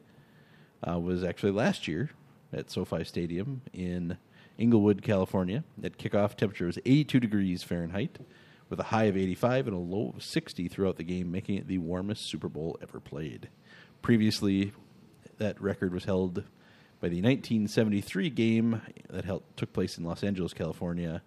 [0.87, 2.09] uh, was actually last year
[2.51, 4.17] at SoFi Stadium in
[4.59, 5.63] Inglewood, California.
[5.81, 8.19] At kickoff, temperature was 82 degrees Fahrenheit,
[8.69, 11.67] with a high of 85 and a low of 60 throughout the game, making it
[11.67, 13.49] the warmest Super Bowl ever played.
[14.01, 14.73] Previously,
[15.37, 16.43] that record was held
[16.99, 21.21] by the 1973 game that held, took place in Los Angeles, California,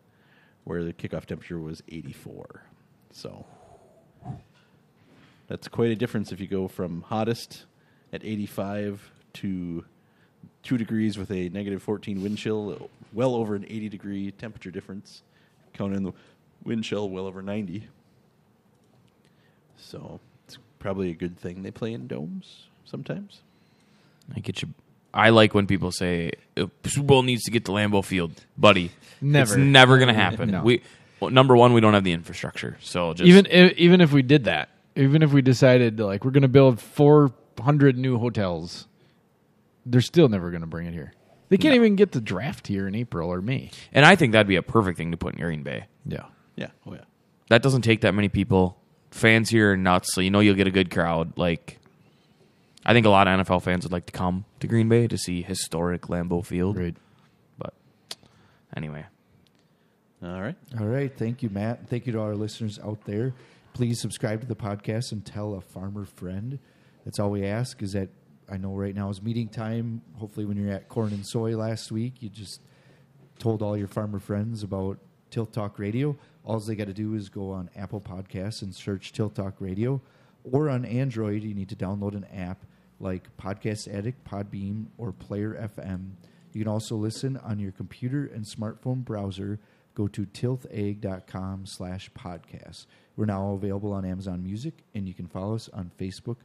[0.64, 2.62] where the kickoff temperature was 84.
[3.10, 3.46] So
[5.48, 7.64] that's quite a difference if you go from hottest
[8.12, 9.84] at 85 to
[10.62, 15.22] 2 degrees with a negative 14 wind chill, well over an 80 degree temperature difference.
[15.74, 16.12] Count in the
[16.64, 17.84] wind chill, well over 90.
[19.76, 23.40] So it's probably a good thing they play in domes sometimes.
[24.34, 24.68] I get you.
[25.14, 28.92] I like when people say "Uh, Super Bowl needs to get to Lambeau Field, buddy.
[29.20, 29.52] Never.
[29.54, 30.50] It's never going to happen.
[30.50, 30.62] No.
[30.62, 30.82] We
[31.20, 34.22] well, number one, we don't have the infrastructure, so just even i- even if we
[34.22, 38.86] did that, even if we decided like we're going to build 400 new hotels,
[39.86, 41.12] they're still never going to bring it here.
[41.48, 43.70] They can't even get the draft here in April or May.
[43.92, 45.84] and I think that'd be a perfect thing to put in Green Bay.
[46.06, 46.24] Yeah.
[46.56, 46.68] Yeah.
[46.86, 47.04] Oh, yeah.
[47.50, 48.78] That doesn't take that many people.
[49.10, 51.36] Fans here are nuts, so you know you'll get a good crowd.
[51.36, 51.78] Like,
[52.86, 55.18] I think a lot of NFL fans would like to come to Green Bay to
[55.18, 56.78] see historic Lambeau Field.
[56.78, 56.96] Right.
[57.58, 57.74] But
[58.74, 59.04] anyway,
[60.22, 60.56] All right.
[60.80, 61.12] All right.
[61.14, 61.88] Thank you, Matt.
[61.88, 63.34] Thank you to our listeners out there.
[63.74, 66.58] Please subscribe to the podcast and tell a farmer friend.
[67.04, 68.08] That's all we ask is that
[68.50, 70.02] I know right now is meeting time.
[70.16, 72.60] Hopefully, when you're at Corn and Soy last week, you just
[73.38, 74.98] told all your farmer friends about
[75.30, 76.16] Tilth Talk Radio.
[76.44, 80.00] All they got to do is go on Apple Podcasts and search Tilth Talk Radio,
[80.50, 82.64] or on Android, you need to download an app
[83.00, 86.12] like Podcast Addict, Podbean, or Player FM.
[86.52, 89.58] You can also listen on your computer and smartphone browser.
[89.94, 92.86] Go to tilthag.com slash podcast.
[93.16, 96.36] We're now available on Amazon Music, and you can follow us on Facebook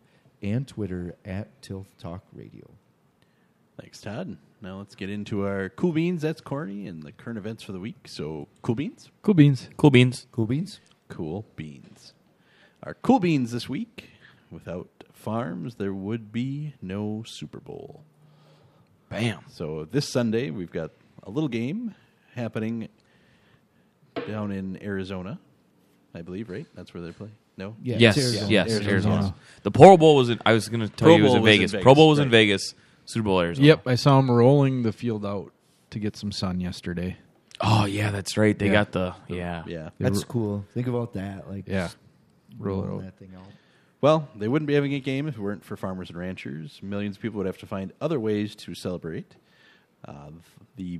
[0.41, 2.69] and Twitter at Tilth Talk Radio.
[3.79, 4.37] Thanks, Todd.
[4.61, 6.23] Now let's get into our cool beans.
[6.23, 8.07] That's corny and the current events for the week.
[8.07, 9.09] So, cool beans.
[9.21, 9.69] Cool beans.
[9.77, 10.27] Cool beans.
[10.31, 10.79] Cool beans?
[11.09, 12.13] Cool beans.
[12.83, 14.09] Our cool beans this week.
[14.49, 18.01] Without farms, there would be no Super Bowl.
[19.09, 19.39] Bam.
[19.49, 20.91] So this Sunday we've got
[21.23, 21.95] a little game
[22.33, 22.89] happening
[24.27, 25.39] down in Arizona,
[26.13, 26.49] I believe.
[26.49, 26.65] Right?
[26.75, 27.35] That's where they're playing.
[27.57, 27.75] No.
[27.81, 28.51] Yeah, yes, it's Arizona.
[28.51, 28.91] yes, Arizona.
[29.15, 29.35] Arizona.
[29.63, 30.39] The Pro Bowl was in.
[30.45, 31.71] I was going to tell Pro you it was in was in Vegas.
[31.71, 32.29] Vegas, Pro Bowl was in.
[32.29, 32.73] Vegas.
[33.05, 33.67] Super Bowl Arizona.
[33.67, 35.51] Yep, I saw him rolling the field out
[35.91, 37.17] to get some sun yesterday.
[37.61, 38.57] Oh yeah, that's right.
[38.57, 38.71] They Yeah.
[38.73, 39.63] got the yeah.
[39.65, 39.89] Yeah.
[39.97, 40.65] They That's were- cool.
[40.73, 41.49] Think about that.
[41.49, 41.89] Like, Yeah,
[42.59, 43.01] roll it out.
[43.03, 43.47] that thing out.
[44.01, 46.79] Well, they wouldn't be having a game if it weren't for farmers and ranchers.
[46.83, 49.35] Millions of people would have to find other ways to celebrate.
[50.07, 50.29] Uh,
[50.75, 50.99] the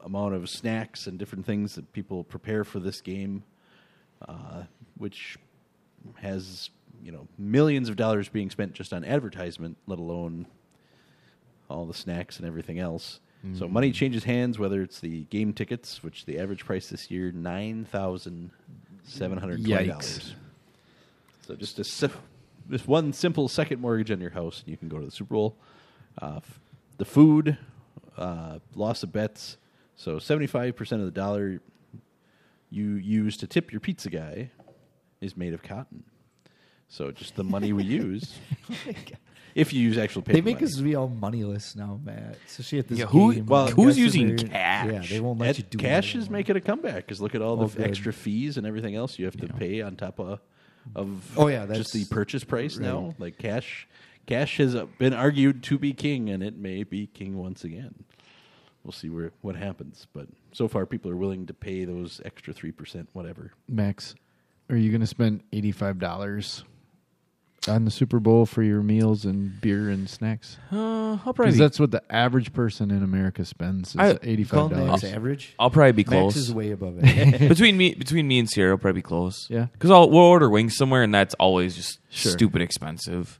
[0.00, 3.44] amount of snacks and different things that people prepare for this game,
[4.28, 4.64] uh,
[4.96, 5.36] which
[6.16, 6.70] has
[7.02, 10.46] you know millions of dollars being spent just on advertisement, let alone
[11.68, 13.20] all the snacks and everything else.
[13.58, 14.56] So money changes hands.
[14.56, 18.50] Whether it's the game tickets, which the average price this year nine thousand
[19.02, 20.34] seven hundred twenty dollars.
[21.48, 22.06] So just a si-
[22.70, 25.34] just one simple second mortgage on your house, and you can go to the Super
[25.34, 25.56] Bowl.
[26.20, 26.60] Uh, f-
[26.98, 27.58] the food,
[28.16, 29.56] uh, loss of bets.
[29.96, 31.60] So seventy five percent of the dollar
[32.70, 34.50] you use to tip your pizza guy
[35.22, 36.04] is made of cotton.
[36.88, 38.36] So just the money we use,
[39.54, 40.34] if you use actual paper.
[40.34, 40.66] They make money.
[40.66, 42.36] us be all moneyless now, Matt.
[42.46, 43.46] Especially at this Yeah, who- game.
[43.46, 44.90] well, who's using they're- cash?
[44.92, 47.40] Yeah, they won't let Ed- you do cash is making a comeback because look at
[47.42, 47.86] all the Oh, f- good.
[47.86, 50.40] extra fees and everything else you have to pay on top of
[50.96, 52.84] of Oh, yeah, just the that's- purchase price right.
[52.86, 53.14] now.
[53.18, 53.86] Like cash,
[54.26, 58.02] cash has uh, been argued to be king, and it may be king once again.
[58.82, 62.52] We'll see where what happens, but so far people are willing to pay those extra
[62.52, 63.52] three percent, whatever.
[63.68, 64.16] Max,
[64.70, 66.64] are you going to spend eighty five dollars
[67.68, 70.56] on the Super Bowl for your meals and beer and snacks?
[70.72, 70.76] Uh,
[71.12, 74.78] I'll probably Because that's what the average person in America spends is I- Call five
[74.78, 75.04] Max dollars.
[75.04, 75.54] average.
[75.58, 76.36] I'll probably be Max close.
[76.36, 77.48] is way above it.
[77.48, 79.46] between me between me and Sierra, I'll probably be close.
[79.50, 79.66] Yeah.
[79.72, 82.32] because I'll we'll order wings somewhere, and that's always just Sure.
[82.32, 83.38] stupid expensive.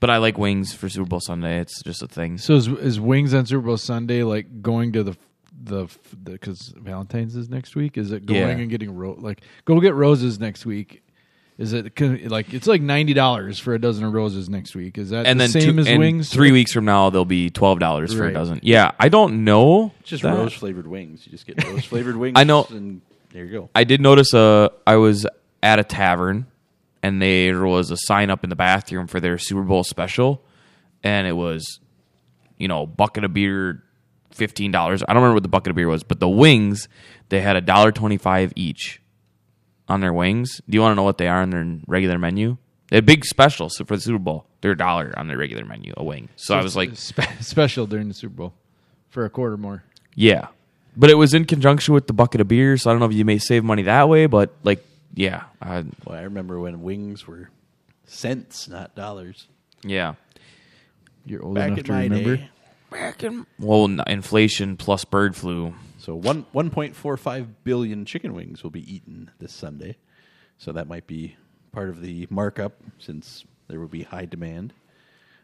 [0.00, 1.60] But I like wings for Super Bowl Sunday.
[1.60, 2.36] It's just a thing.
[2.36, 5.16] So is, is wings on Super Bowl Sunday like going to the
[5.64, 5.88] the
[6.24, 7.96] because Valentine's is next week?
[7.98, 8.48] Is it going Yeah.
[8.48, 11.02] and getting ro- like go get roses next week?
[11.56, 11.98] Is it
[12.28, 14.98] like it's like ninety dollars for a dozen of roses next week?
[14.98, 16.30] Is that and the then same two, as and wings?
[16.30, 18.58] Three weeks from now, they'll be twelve dollars for a dozen.
[18.62, 19.92] Yeah, I don't know.
[20.00, 20.34] It's just that.
[20.36, 21.24] rose flavored wings.
[21.26, 22.34] You just get rose flavored wings.
[22.36, 23.00] I know- and
[23.32, 23.70] there you go.
[23.74, 24.34] I did notice.
[24.34, 25.26] Uh, I was
[25.62, 26.46] at a tavern,
[27.04, 30.42] and there was a sign up in the bathroom for their Super Bowl special,
[31.04, 31.78] and it was,
[32.58, 33.82] you know, bucket of beer,
[34.34, 35.02] fifteen dollars.
[35.02, 36.88] I don't remember what the bucket of beer was, but the wings
[37.30, 39.00] they had a dollar twenty five each
[39.88, 40.60] on their wings.
[40.68, 42.56] Do you want to know what they are on their regular menu?
[42.90, 44.46] They had big specials for the Super Bowl.
[44.60, 46.28] They're a dollar on their regular menu, a wing.
[46.36, 48.54] So, I was like, Spe- special during the Super Bowl
[49.08, 49.84] for a quarter more.
[50.14, 50.48] yeah.
[50.96, 53.12] But it was in conjunction with the bucket of beer, so I don't know if
[53.14, 57.26] you may save money that way, but like, yeah, I, Well, I remember when wings
[57.26, 57.50] were
[58.06, 59.48] cents, not dollars.
[59.82, 60.14] yeah.
[61.26, 62.36] You're old Back enough in to my remember.
[62.36, 62.50] day.
[63.58, 65.74] Well, n- inflation plus bird flu.
[65.98, 69.96] So one one point four five billion chicken wings will be eaten this Sunday.
[70.58, 71.36] So that might be
[71.72, 74.72] part of the markup since there will be high demand.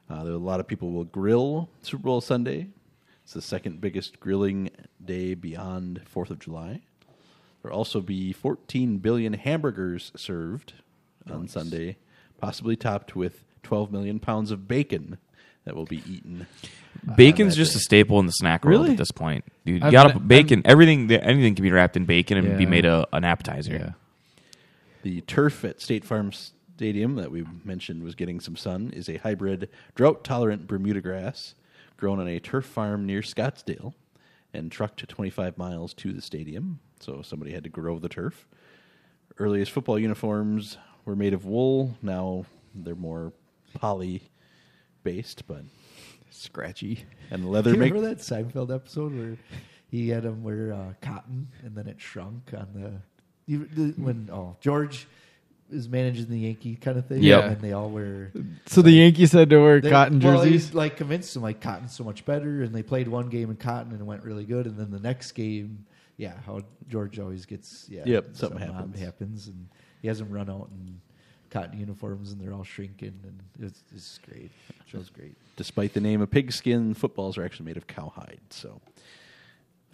[0.08, 2.68] Uh, there, a lot of people will grill Super Bowl Sunday.
[3.24, 4.70] It's the second biggest grilling
[5.04, 6.80] day beyond Fourth of July.
[7.62, 10.74] There'll also be 14 billion hamburgers served
[11.30, 11.96] on Sunday,
[12.40, 15.18] possibly topped with 12 million pounds of bacon
[15.64, 16.46] that will be eaten.
[17.16, 18.90] Bacon's uh, that just a staple in the snack world Really?
[18.92, 19.82] at this point, dude.
[19.82, 20.62] You I've ne- put bacon.
[20.64, 22.70] everything, anything can be wrapped in bacon and be Yeah.
[22.70, 23.72] made a, an appetizer.
[23.72, 23.92] Yeah.
[25.02, 29.16] The turf at State Farm Stadium that we mentioned was getting some sun is a
[29.18, 31.54] hybrid drought tolerant Bermuda grass
[31.96, 33.92] grown on a turf farm near Scottsdale
[34.52, 36.80] and trucked 25 miles to the stadium.
[37.00, 38.46] So somebody had to grow the turf.
[39.38, 41.96] Earliest football uniforms were made of wool.
[42.02, 43.32] Now they're more
[43.74, 44.22] poly
[45.02, 45.62] based, but
[46.30, 47.04] Scratchy.
[47.30, 49.36] and Do leather you make remember that Seinfeld episode where
[49.88, 52.92] he had him wear uh, cotton and then it shrunk on the,
[53.52, 55.06] you, the when oh George
[55.72, 57.22] is managing the Yankee kind of thing.
[57.22, 57.40] Yeah.
[57.50, 58.32] and they all wear
[58.66, 60.74] So the Yankees had to wear they- cotton well, he, jerseys.
[60.74, 63.92] like convinced them like cotton's so much better, and they played one game in cotton
[63.92, 65.84] and it went really good, and then the next game,
[66.16, 68.98] yeah, how George always gets yeah, Yep, something happens.
[69.00, 69.68] happens, and
[70.02, 71.00] he has them run out in
[71.50, 74.50] cotton uniforms, and they're all shrinking, and it's, it's great.
[74.86, 75.34] Show's great.
[75.56, 78.40] Despite the name of pigskin, footballs are actually made of cowhide.
[78.50, 78.80] So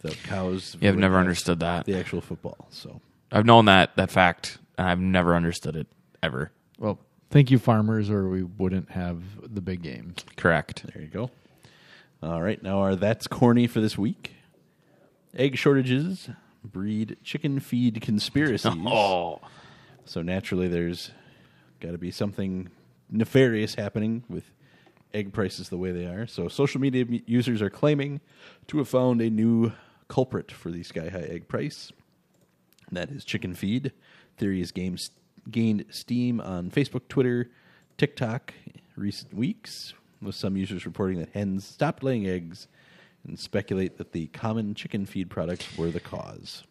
[0.03, 1.85] without cows, Yeah, I've never understood that.
[1.87, 2.67] the actual football.
[2.71, 3.01] So
[3.33, 5.87] I've known that that fact, and I've never understood it
[6.23, 6.51] ever.
[6.79, 6.99] well,
[7.31, 10.15] thank you, farmers, or we wouldn't have the big game.
[10.37, 10.85] Correct.
[10.93, 11.31] there you go.
[12.23, 14.33] All right, now our that's corny for this week.
[15.37, 16.29] Egg shortages
[16.65, 18.73] breed chicken feed conspiracies.
[18.87, 19.41] Oh,
[20.05, 21.11] So naturally, there's
[21.81, 22.71] got to be something
[23.11, 24.45] nefarious happening with
[25.15, 26.27] egg prices the way they are.
[26.27, 28.21] So social media m- users are claiming
[28.69, 29.73] to have found a new
[30.09, 31.93] culprit for the sky high egg price.
[32.93, 33.93] That is chicken feed.
[34.37, 35.09] Theory has gained,
[35.51, 37.51] gained steam on Facebook, Twitter,
[37.97, 38.53] TikTok
[38.97, 42.69] recent weeks, with some users reporting that hens stopped laying eggs
[43.27, 46.65] and speculate that the common chicken feed products were the cause.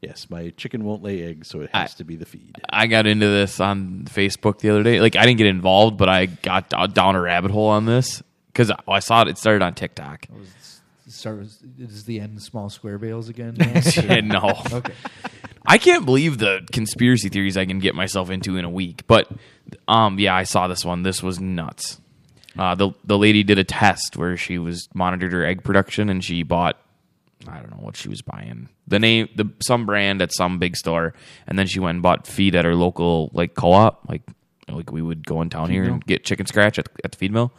[0.00, 2.54] Yes, my chicken won't lay eggs, so it has I- to be the feed.
[2.70, 5.00] I got into this on Facebook the other day.
[5.00, 8.70] Like I didn't get involved, but I got down a rabbit hole on this because
[8.86, 9.28] I saw it.
[9.28, 10.24] It started on TikTok.
[10.24, 13.56] It was start with, is the end small square bales again?
[13.96, 14.52] Yeah, no.
[14.72, 14.92] okay.
[15.66, 19.02] I can't believe the conspiracy theories I can get myself into in a week.
[19.06, 19.28] But
[19.88, 21.02] um, yeah, I saw this one.
[21.02, 22.00] This was nuts.
[22.56, 26.22] Uh, the the lady did a test where she was monitored her egg production and
[26.24, 26.76] she bought
[27.46, 28.68] I don't know what she was buying.
[28.88, 31.14] The name the some brand at some big store
[31.46, 34.22] and then she went and bought feed at her local like co-op like
[34.68, 37.32] like we would go in town here and get chicken scratch at, at the feed
[37.32, 37.52] mill.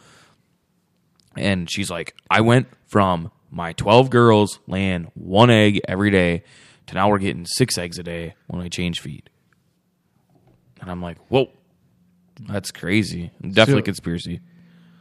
[1.36, 6.42] And she's like I went from my 12 girls laying one egg every day
[6.86, 9.30] to now we're getting six eggs a day when I change feed.
[10.80, 11.50] And I'm like whoa
[12.48, 13.30] that's crazy.
[13.40, 14.40] Definitely So- conspiracy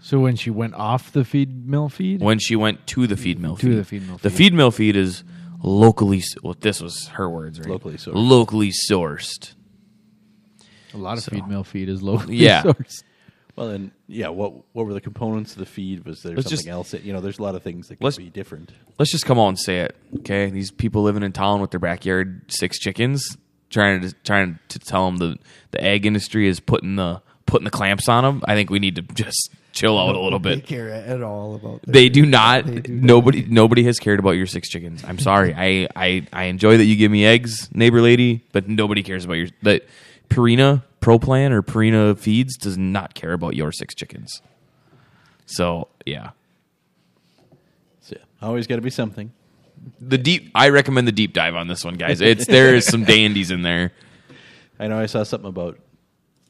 [0.02, 3.40] So when she went off the feed mill feed, when she went to the feed
[3.40, 3.76] mill To feed.
[3.76, 4.38] the feed mill The feed.
[4.38, 5.24] feed mill feed is
[5.62, 6.20] locally.
[6.20, 7.68] s- Well, this was her words, right?
[7.70, 8.14] Locally sourced.
[8.16, 9.54] Locally sourced.
[10.94, 12.64] a lot of feed mill feed is locally Yeah.
[12.64, 13.04] sourced.
[13.56, 16.06] Well, and yeah, what what were the components of the feed?
[16.06, 16.92] Was there Let's something just- else?
[16.92, 18.72] That, you know, there's a lot of things that could be different.
[18.98, 20.50] Let's just come on and say it, okay?
[20.50, 23.38] These people living in town with their backyard six chickens,
[23.70, 25.38] trying to trying to tell them the
[25.72, 28.42] the egg industry is putting the putting the clamps on them.
[28.46, 30.66] I think we need to just chill out a little They bit.
[30.68, 31.82] care at all about.
[31.84, 32.66] their- They do not.
[32.66, 33.04] They do not.
[33.06, 33.46] nobody.
[33.48, 35.04] Nobody has cared about your six chickens.
[35.08, 35.54] I'm sorry.
[35.56, 39.36] I, I I enjoy that you give me eggs, neighbor lady, but nobody cares about
[39.36, 39.88] your that
[40.30, 44.42] Purina Pro Plan or Purina Feeds does not care about your six chickens.
[45.46, 46.32] So yeah,
[48.02, 49.32] So yeah, always got to be something.
[50.00, 50.52] the deep.
[50.54, 52.22] I recommend the deep dive on this one, guys.
[52.22, 53.92] It's there is some dandies in there.
[54.80, 55.78] I know I saw something about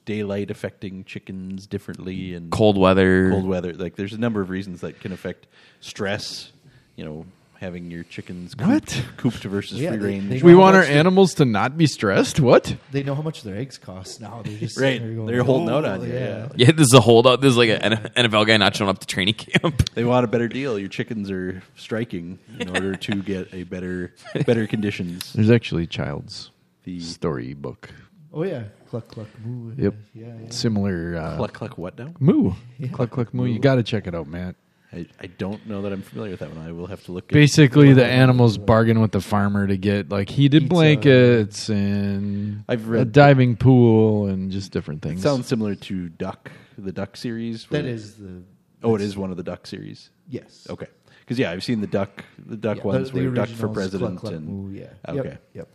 [0.09, 3.29] daylight affecting chickens differently and Cold weather.
[3.29, 3.73] cold weather.
[3.73, 5.45] Like, there's a number of reasons that can affect
[5.81, 6.51] stress.
[6.95, 7.25] You know,
[7.59, 9.05] having your chickens cooped, What?
[9.17, 10.29] cooped versus Yeah, free they- range.
[10.29, 12.39] they- We want our animals to not be stressed.
[12.39, 12.75] What?
[12.91, 14.41] They know how much their eggs cost now.
[14.43, 14.93] They're just Right.
[14.95, 16.47] sitting there going, They're holding out "Oh, on you, oh, yeah.
[16.55, 17.41] Yeah, this is a holdout.
[17.41, 19.89] This is like an NFL guy not showing up to training camp.
[19.93, 20.79] They want a better deal.
[20.79, 24.13] Your chickens are striking in order to get a better
[24.45, 25.33] better conditions.
[25.33, 26.49] There's actually child's
[26.85, 27.89] The story book.
[28.33, 29.73] Oh yeah, cluck cluck moo.
[29.77, 29.93] Yep.
[30.13, 30.49] Yeah, yeah.
[30.49, 31.15] Similar.
[31.17, 32.13] Uh, cluck cluck what now?
[32.19, 32.53] Moo.
[32.91, 33.45] Cluck cluck moo.
[33.45, 34.55] You got to check it out, Matt.
[34.91, 36.65] I, I don't know that I'm familiar with that one.
[36.65, 37.25] I will have to look.
[37.25, 40.69] at Basically, the animals bargain with the farmer to get like heated Pizza.
[40.73, 45.21] blankets and I've read a read- diving pool and just different It things.
[45.21, 47.67] sounds similar to Duck, the Duck series.
[47.69, 48.41] That is the.
[48.81, 50.09] Oh, it is one of the Duck series.
[50.27, 50.65] Yes.
[50.69, 50.87] Okay,
[51.19, 53.67] because yeah, I've seen the Duck, the Duck Yeah, ones the- the where Duck for
[53.67, 54.87] president Cluck, Cluck, and Moo, yeah.
[55.07, 55.43] Okay, Yep.
[55.53, 55.67] Yep.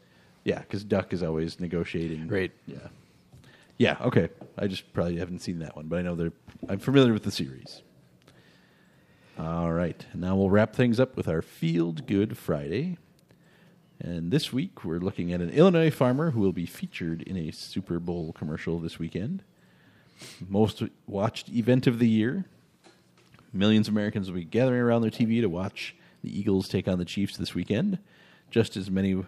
[0.44, 2.26] yeah, because Duck is always negotiating.
[2.26, 2.50] Great.
[2.66, 2.78] Yeah,
[3.78, 3.96] yeah.
[4.00, 6.32] Okay, I just probably haven't seen that one, but I know they're.
[6.68, 7.82] I'm familiar with the series.
[9.38, 12.98] All right, and now we'll wrap things up with our Field Good Friday.
[14.00, 17.50] And this week we're looking at an Illinois farmer who will be featured in a
[17.52, 19.42] Super Bowl commercial this weekend.
[20.48, 22.44] Most watched event of the year.
[23.52, 26.98] Millions of Americans will be gathering around their TV to watch the Eagles take on
[26.98, 27.98] the Chiefs this weekend.
[28.50, 29.24] Just as many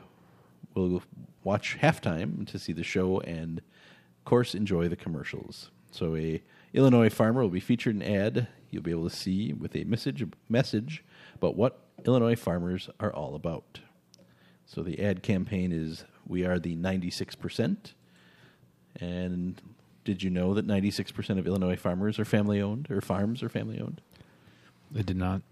[0.74, 1.02] will
[1.42, 3.62] watch halftime to see the show and,
[4.26, 5.70] course, enjoy the commercials.
[5.90, 6.42] So, a
[6.74, 9.84] Illinois farmer will be featured in an ad you'll be able to see with a
[9.84, 11.02] message message
[11.34, 13.80] about what Illinois farmers are all about.
[14.66, 17.94] So, the ad campaign is "We are the 96 percent."
[18.98, 19.60] And
[20.04, 23.48] did you know that 96 percent of Illinois farmers are family owned, or farms are
[23.48, 24.02] family owned?
[24.96, 25.42] I did not.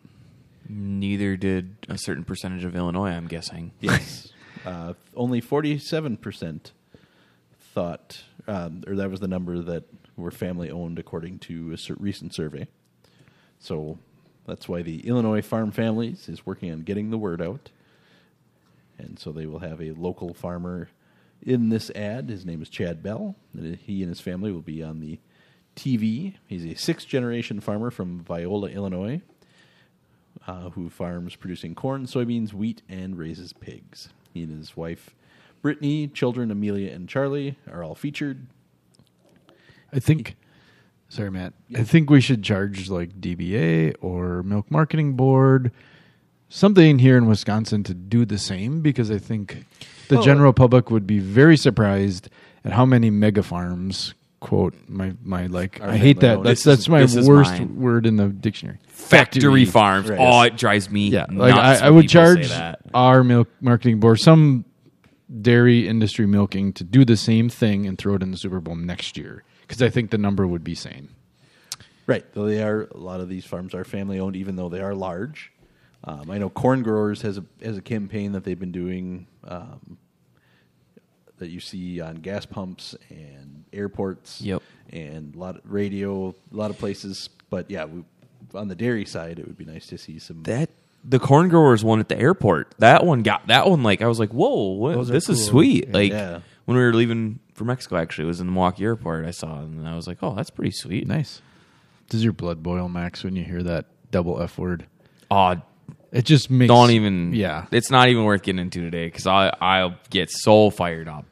[0.68, 3.11] Neither did a certain percentage of Illinois.
[3.11, 3.72] I'm guessing.
[3.81, 4.33] Yes.
[4.64, 6.70] uh, only 47%
[7.75, 9.84] thought, um, or that was the number that
[10.16, 12.66] were family owned according to a recent survey.
[13.59, 13.99] So
[14.47, 17.70] that's why the Illinois Farm Families is working on getting the word out.
[18.99, 20.88] And so they will have a local farmer
[21.42, 22.28] in this ad.
[22.28, 23.36] His name is Chad Bell.
[23.55, 25.18] He and his family will be on the
[25.76, 26.34] TV.
[26.47, 29.20] He's a sixth generation farmer from Viola, Illinois,
[30.47, 34.09] uh, who farms producing corn, soybeans, wheat, and raises pigs.
[34.32, 35.14] He and his wife,
[35.69, 38.49] Brittany, children Amelia and Charlie, are all featured.
[39.95, 40.37] I think.
[41.09, 41.55] Sorry, Matt.
[41.75, 45.73] I think we should charge like DBA or Milk Marketing Board,
[46.51, 49.65] something here in Wisconsin to do the same because I think
[50.09, 50.23] the Oh.
[50.23, 52.29] general public would be very surprised
[52.62, 54.12] at how many mega farms.
[54.41, 56.43] Quote my my like Are I hate that.
[56.43, 57.77] That's This is- that's my is worst mine.
[57.81, 58.77] word in the dictionary.
[58.87, 60.11] Factory farms.
[60.11, 60.19] Right.
[60.21, 61.09] Oh, it drives me.
[61.09, 62.51] Yeah, nuts like I, I would charge
[62.93, 64.67] our milk marketing board some
[65.41, 68.76] dairy industry milking to do the same thing and throw it in the Super Bowl
[68.76, 71.09] next year because I think the number would be sane.
[72.07, 72.24] Right.
[72.35, 74.95] Though they are a lot of these farms are family owned, even though they are
[74.95, 75.53] large.
[76.05, 79.97] Um, I know Corn Growers has a has a campaign that they've been doing um,
[81.39, 84.41] that you see on gas pumps and airports.
[84.43, 84.62] Yep.
[84.91, 87.30] And a lot of radio, a lot of places.
[87.49, 88.05] But yeah, we,
[88.55, 90.43] on the dairy side, it would be nice to see some.
[90.43, 90.68] that
[91.05, 92.75] the corn growers one at the airport.
[92.79, 93.83] That one got that one.
[93.83, 95.93] Like I was like, whoa, what, Those are this is sweet.
[95.93, 96.41] Like Yeah.
[96.65, 99.25] when we were leaving for Mexico, actually, it was in the Milwaukee airport.
[99.27, 101.07] I saw it, and I was like, oh, that's pretty sweet.
[101.07, 101.41] Nice.
[102.09, 104.87] Does your blood boil, Max, when you hear that double F word?
[105.31, 105.57] Oh,
[106.13, 107.33] It just makes don't even.
[107.35, 107.67] Yeah.
[107.71, 111.25] it's not even worth getting into today because I I'll get so fired up.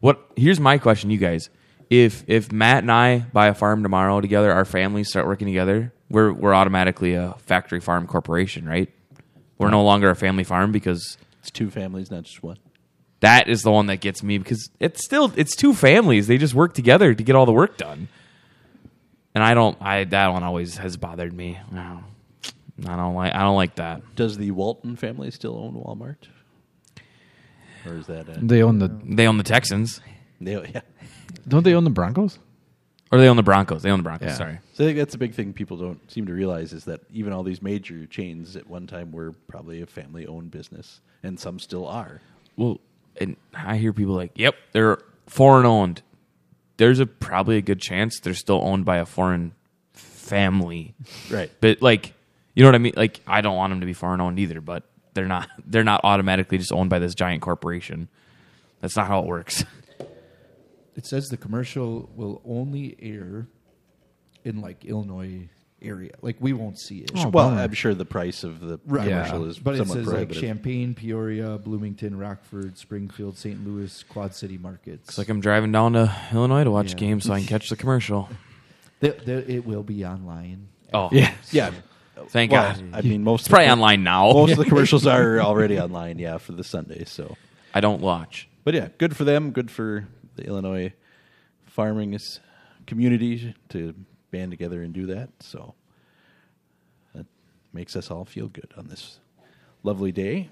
[0.00, 0.20] What?
[0.36, 1.48] Here's my question, you guys.
[1.90, 5.92] If if Matt and I buy a farm tomorrow together, our families start working together,
[6.08, 8.90] we're we're automatically a factory farm corporation, right?
[9.62, 12.58] We're no longer a family farm because it's two families, not just one.
[13.20, 16.26] that is the one that gets me because it's still it's two families.
[16.26, 18.08] They just work together to get all the work done.
[19.34, 21.58] And I don't I that one always has bothered me.
[21.70, 22.04] No.
[22.86, 24.02] I don't like I don't like that.
[24.16, 26.16] Does the Walton family still own Walmart?
[27.86, 30.00] Or is that a, They own the They own the Texans.
[30.40, 30.80] they, yeah?
[31.48, 32.38] don't they own the Broncos?
[33.12, 33.82] Or they own the Broncos.
[33.82, 34.34] They own the Broncos, Yeah.
[34.34, 34.58] sorry.
[34.72, 37.32] So I think that's a big thing people don't seem to realize is that even
[37.34, 41.58] all these major chains at one time were probably a family owned business, and some
[41.58, 42.22] still are.
[42.56, 42.80] Well,
[43.20, 46.00] and I hear people like, "Yep, they're foreign owned."
[46.78, 49.52] There's a probably a good chance they're still owned by a foreign
[49.92, 50.94] family.
[51.30, 51.50] Right.
[51.60, 52.14] But like,
[52.54, 52.94] you know what I mean?
[52.96, 54.84] Like, I don't want them to be foreign owned either, but
[55.14, 55.48] they're not.
[55.66, 58.08] They're not automatically just owned by this giant corporation.
[58.80, 59.64] That's not how it works.
[60.96, 63.46] It says the commercial will only air
[64.44, 65.48] in like Illinois
[65.80, 66.12] area.
[66.20, 67.10] Like we won't see it.
[67.14, 67.60] Oh, well, bummer.
[67.62, 69.08] I'm sure the price of the Right.
[69.08, 70.42] commercial is but it somewhat says like prohibitive.
[70.42, 73.66] Champaign, Peoria, Bloomington, Rockford, Springfield, St.
[73.66, 75.08] Louis, Quad City markets.
[75.10, 76.98] It's like I'm driving down to Illinois to watch Yeah.
[76.98, 78.28] games so I can catch the commercial.
[79.00, 80.68] There- there- it will be online.
[80.94, 81.32] Oh, Yeah.
[81.50, 81.72] yeah.
[82.28, 82.84] Thank Well, God.
[82.92, 84.30] I mean, most It's probably the, online now.
[84.32, 87.02] Most of the commercials are already online, yeah, for the Sunday.
[87.06, 87.36] So,
[87.74, 88.48] I don't watch.
[88.62, 89.50] but yeah, good for them.
[89.50, 90.06] Good for
[90.36, 90.92] the Illinois
[91.66, 92.18] farming
[92.86, 93.94] community to
[94.30, 95.30] band together and do that.
[95.40, 95.74] So
[97.14, 97.26] that
[97.72, 99.20] makes us all feel good on this
[99.82, 100.50] lovely day.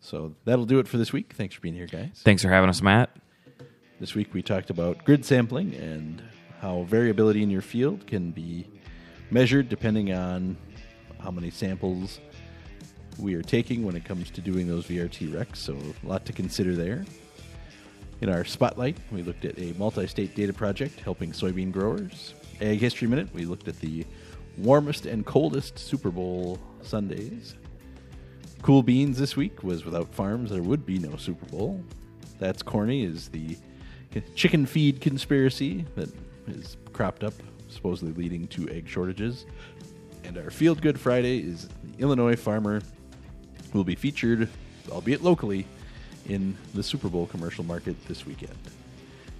[0.00, 1.32] So that'll do it for this week.
[1.34, 2.20] Thanks for being here, guys.
[2.24, 3.16] Thanks for having us, Matt.
[4.00, 6.22] This week we talked about grid sampling and
[6.60, 8.66] how variability in your field can be
[9.30, 10.56] measured depending on
[11.20, 12.20] how many samples
[13.18, 15.56] we are taking when it comes to doing those VRT recs.
[15.56, 17.04] So a lot to consider there.
[18.22, 22.34] In our spotlight, we looked at a multi-state data project helping soybean growers.
[22.60, 24.06] Ag History Minute, we looked at the
[24.56, 27.56] warmest and coldest Super Bowl Sundays.
[28.62, 31.82] Cool Beans this week was without farms, there would be no Super Bowl.
[32.38, 33.56] That's corny is the
[34.36, 36.08] chicken feed conspiracy that
[36.46, 37.34] is cropped up,
[37.66, 39.46] supposedly leading to egg shortages.
[40.22, 42.82] And our Field Good Friday is the Illinois farmer
[43.72, 44.48] who will be featured,
[44.92, 45.66] albeit locally,
[46.28, 48.56] in the Super Bowl commercial market this weekend.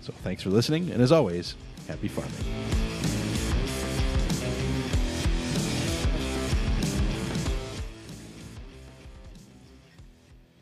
[0.00, 1.54] So thanks for listening, and as always,
[1.86, 3.11] happy farming.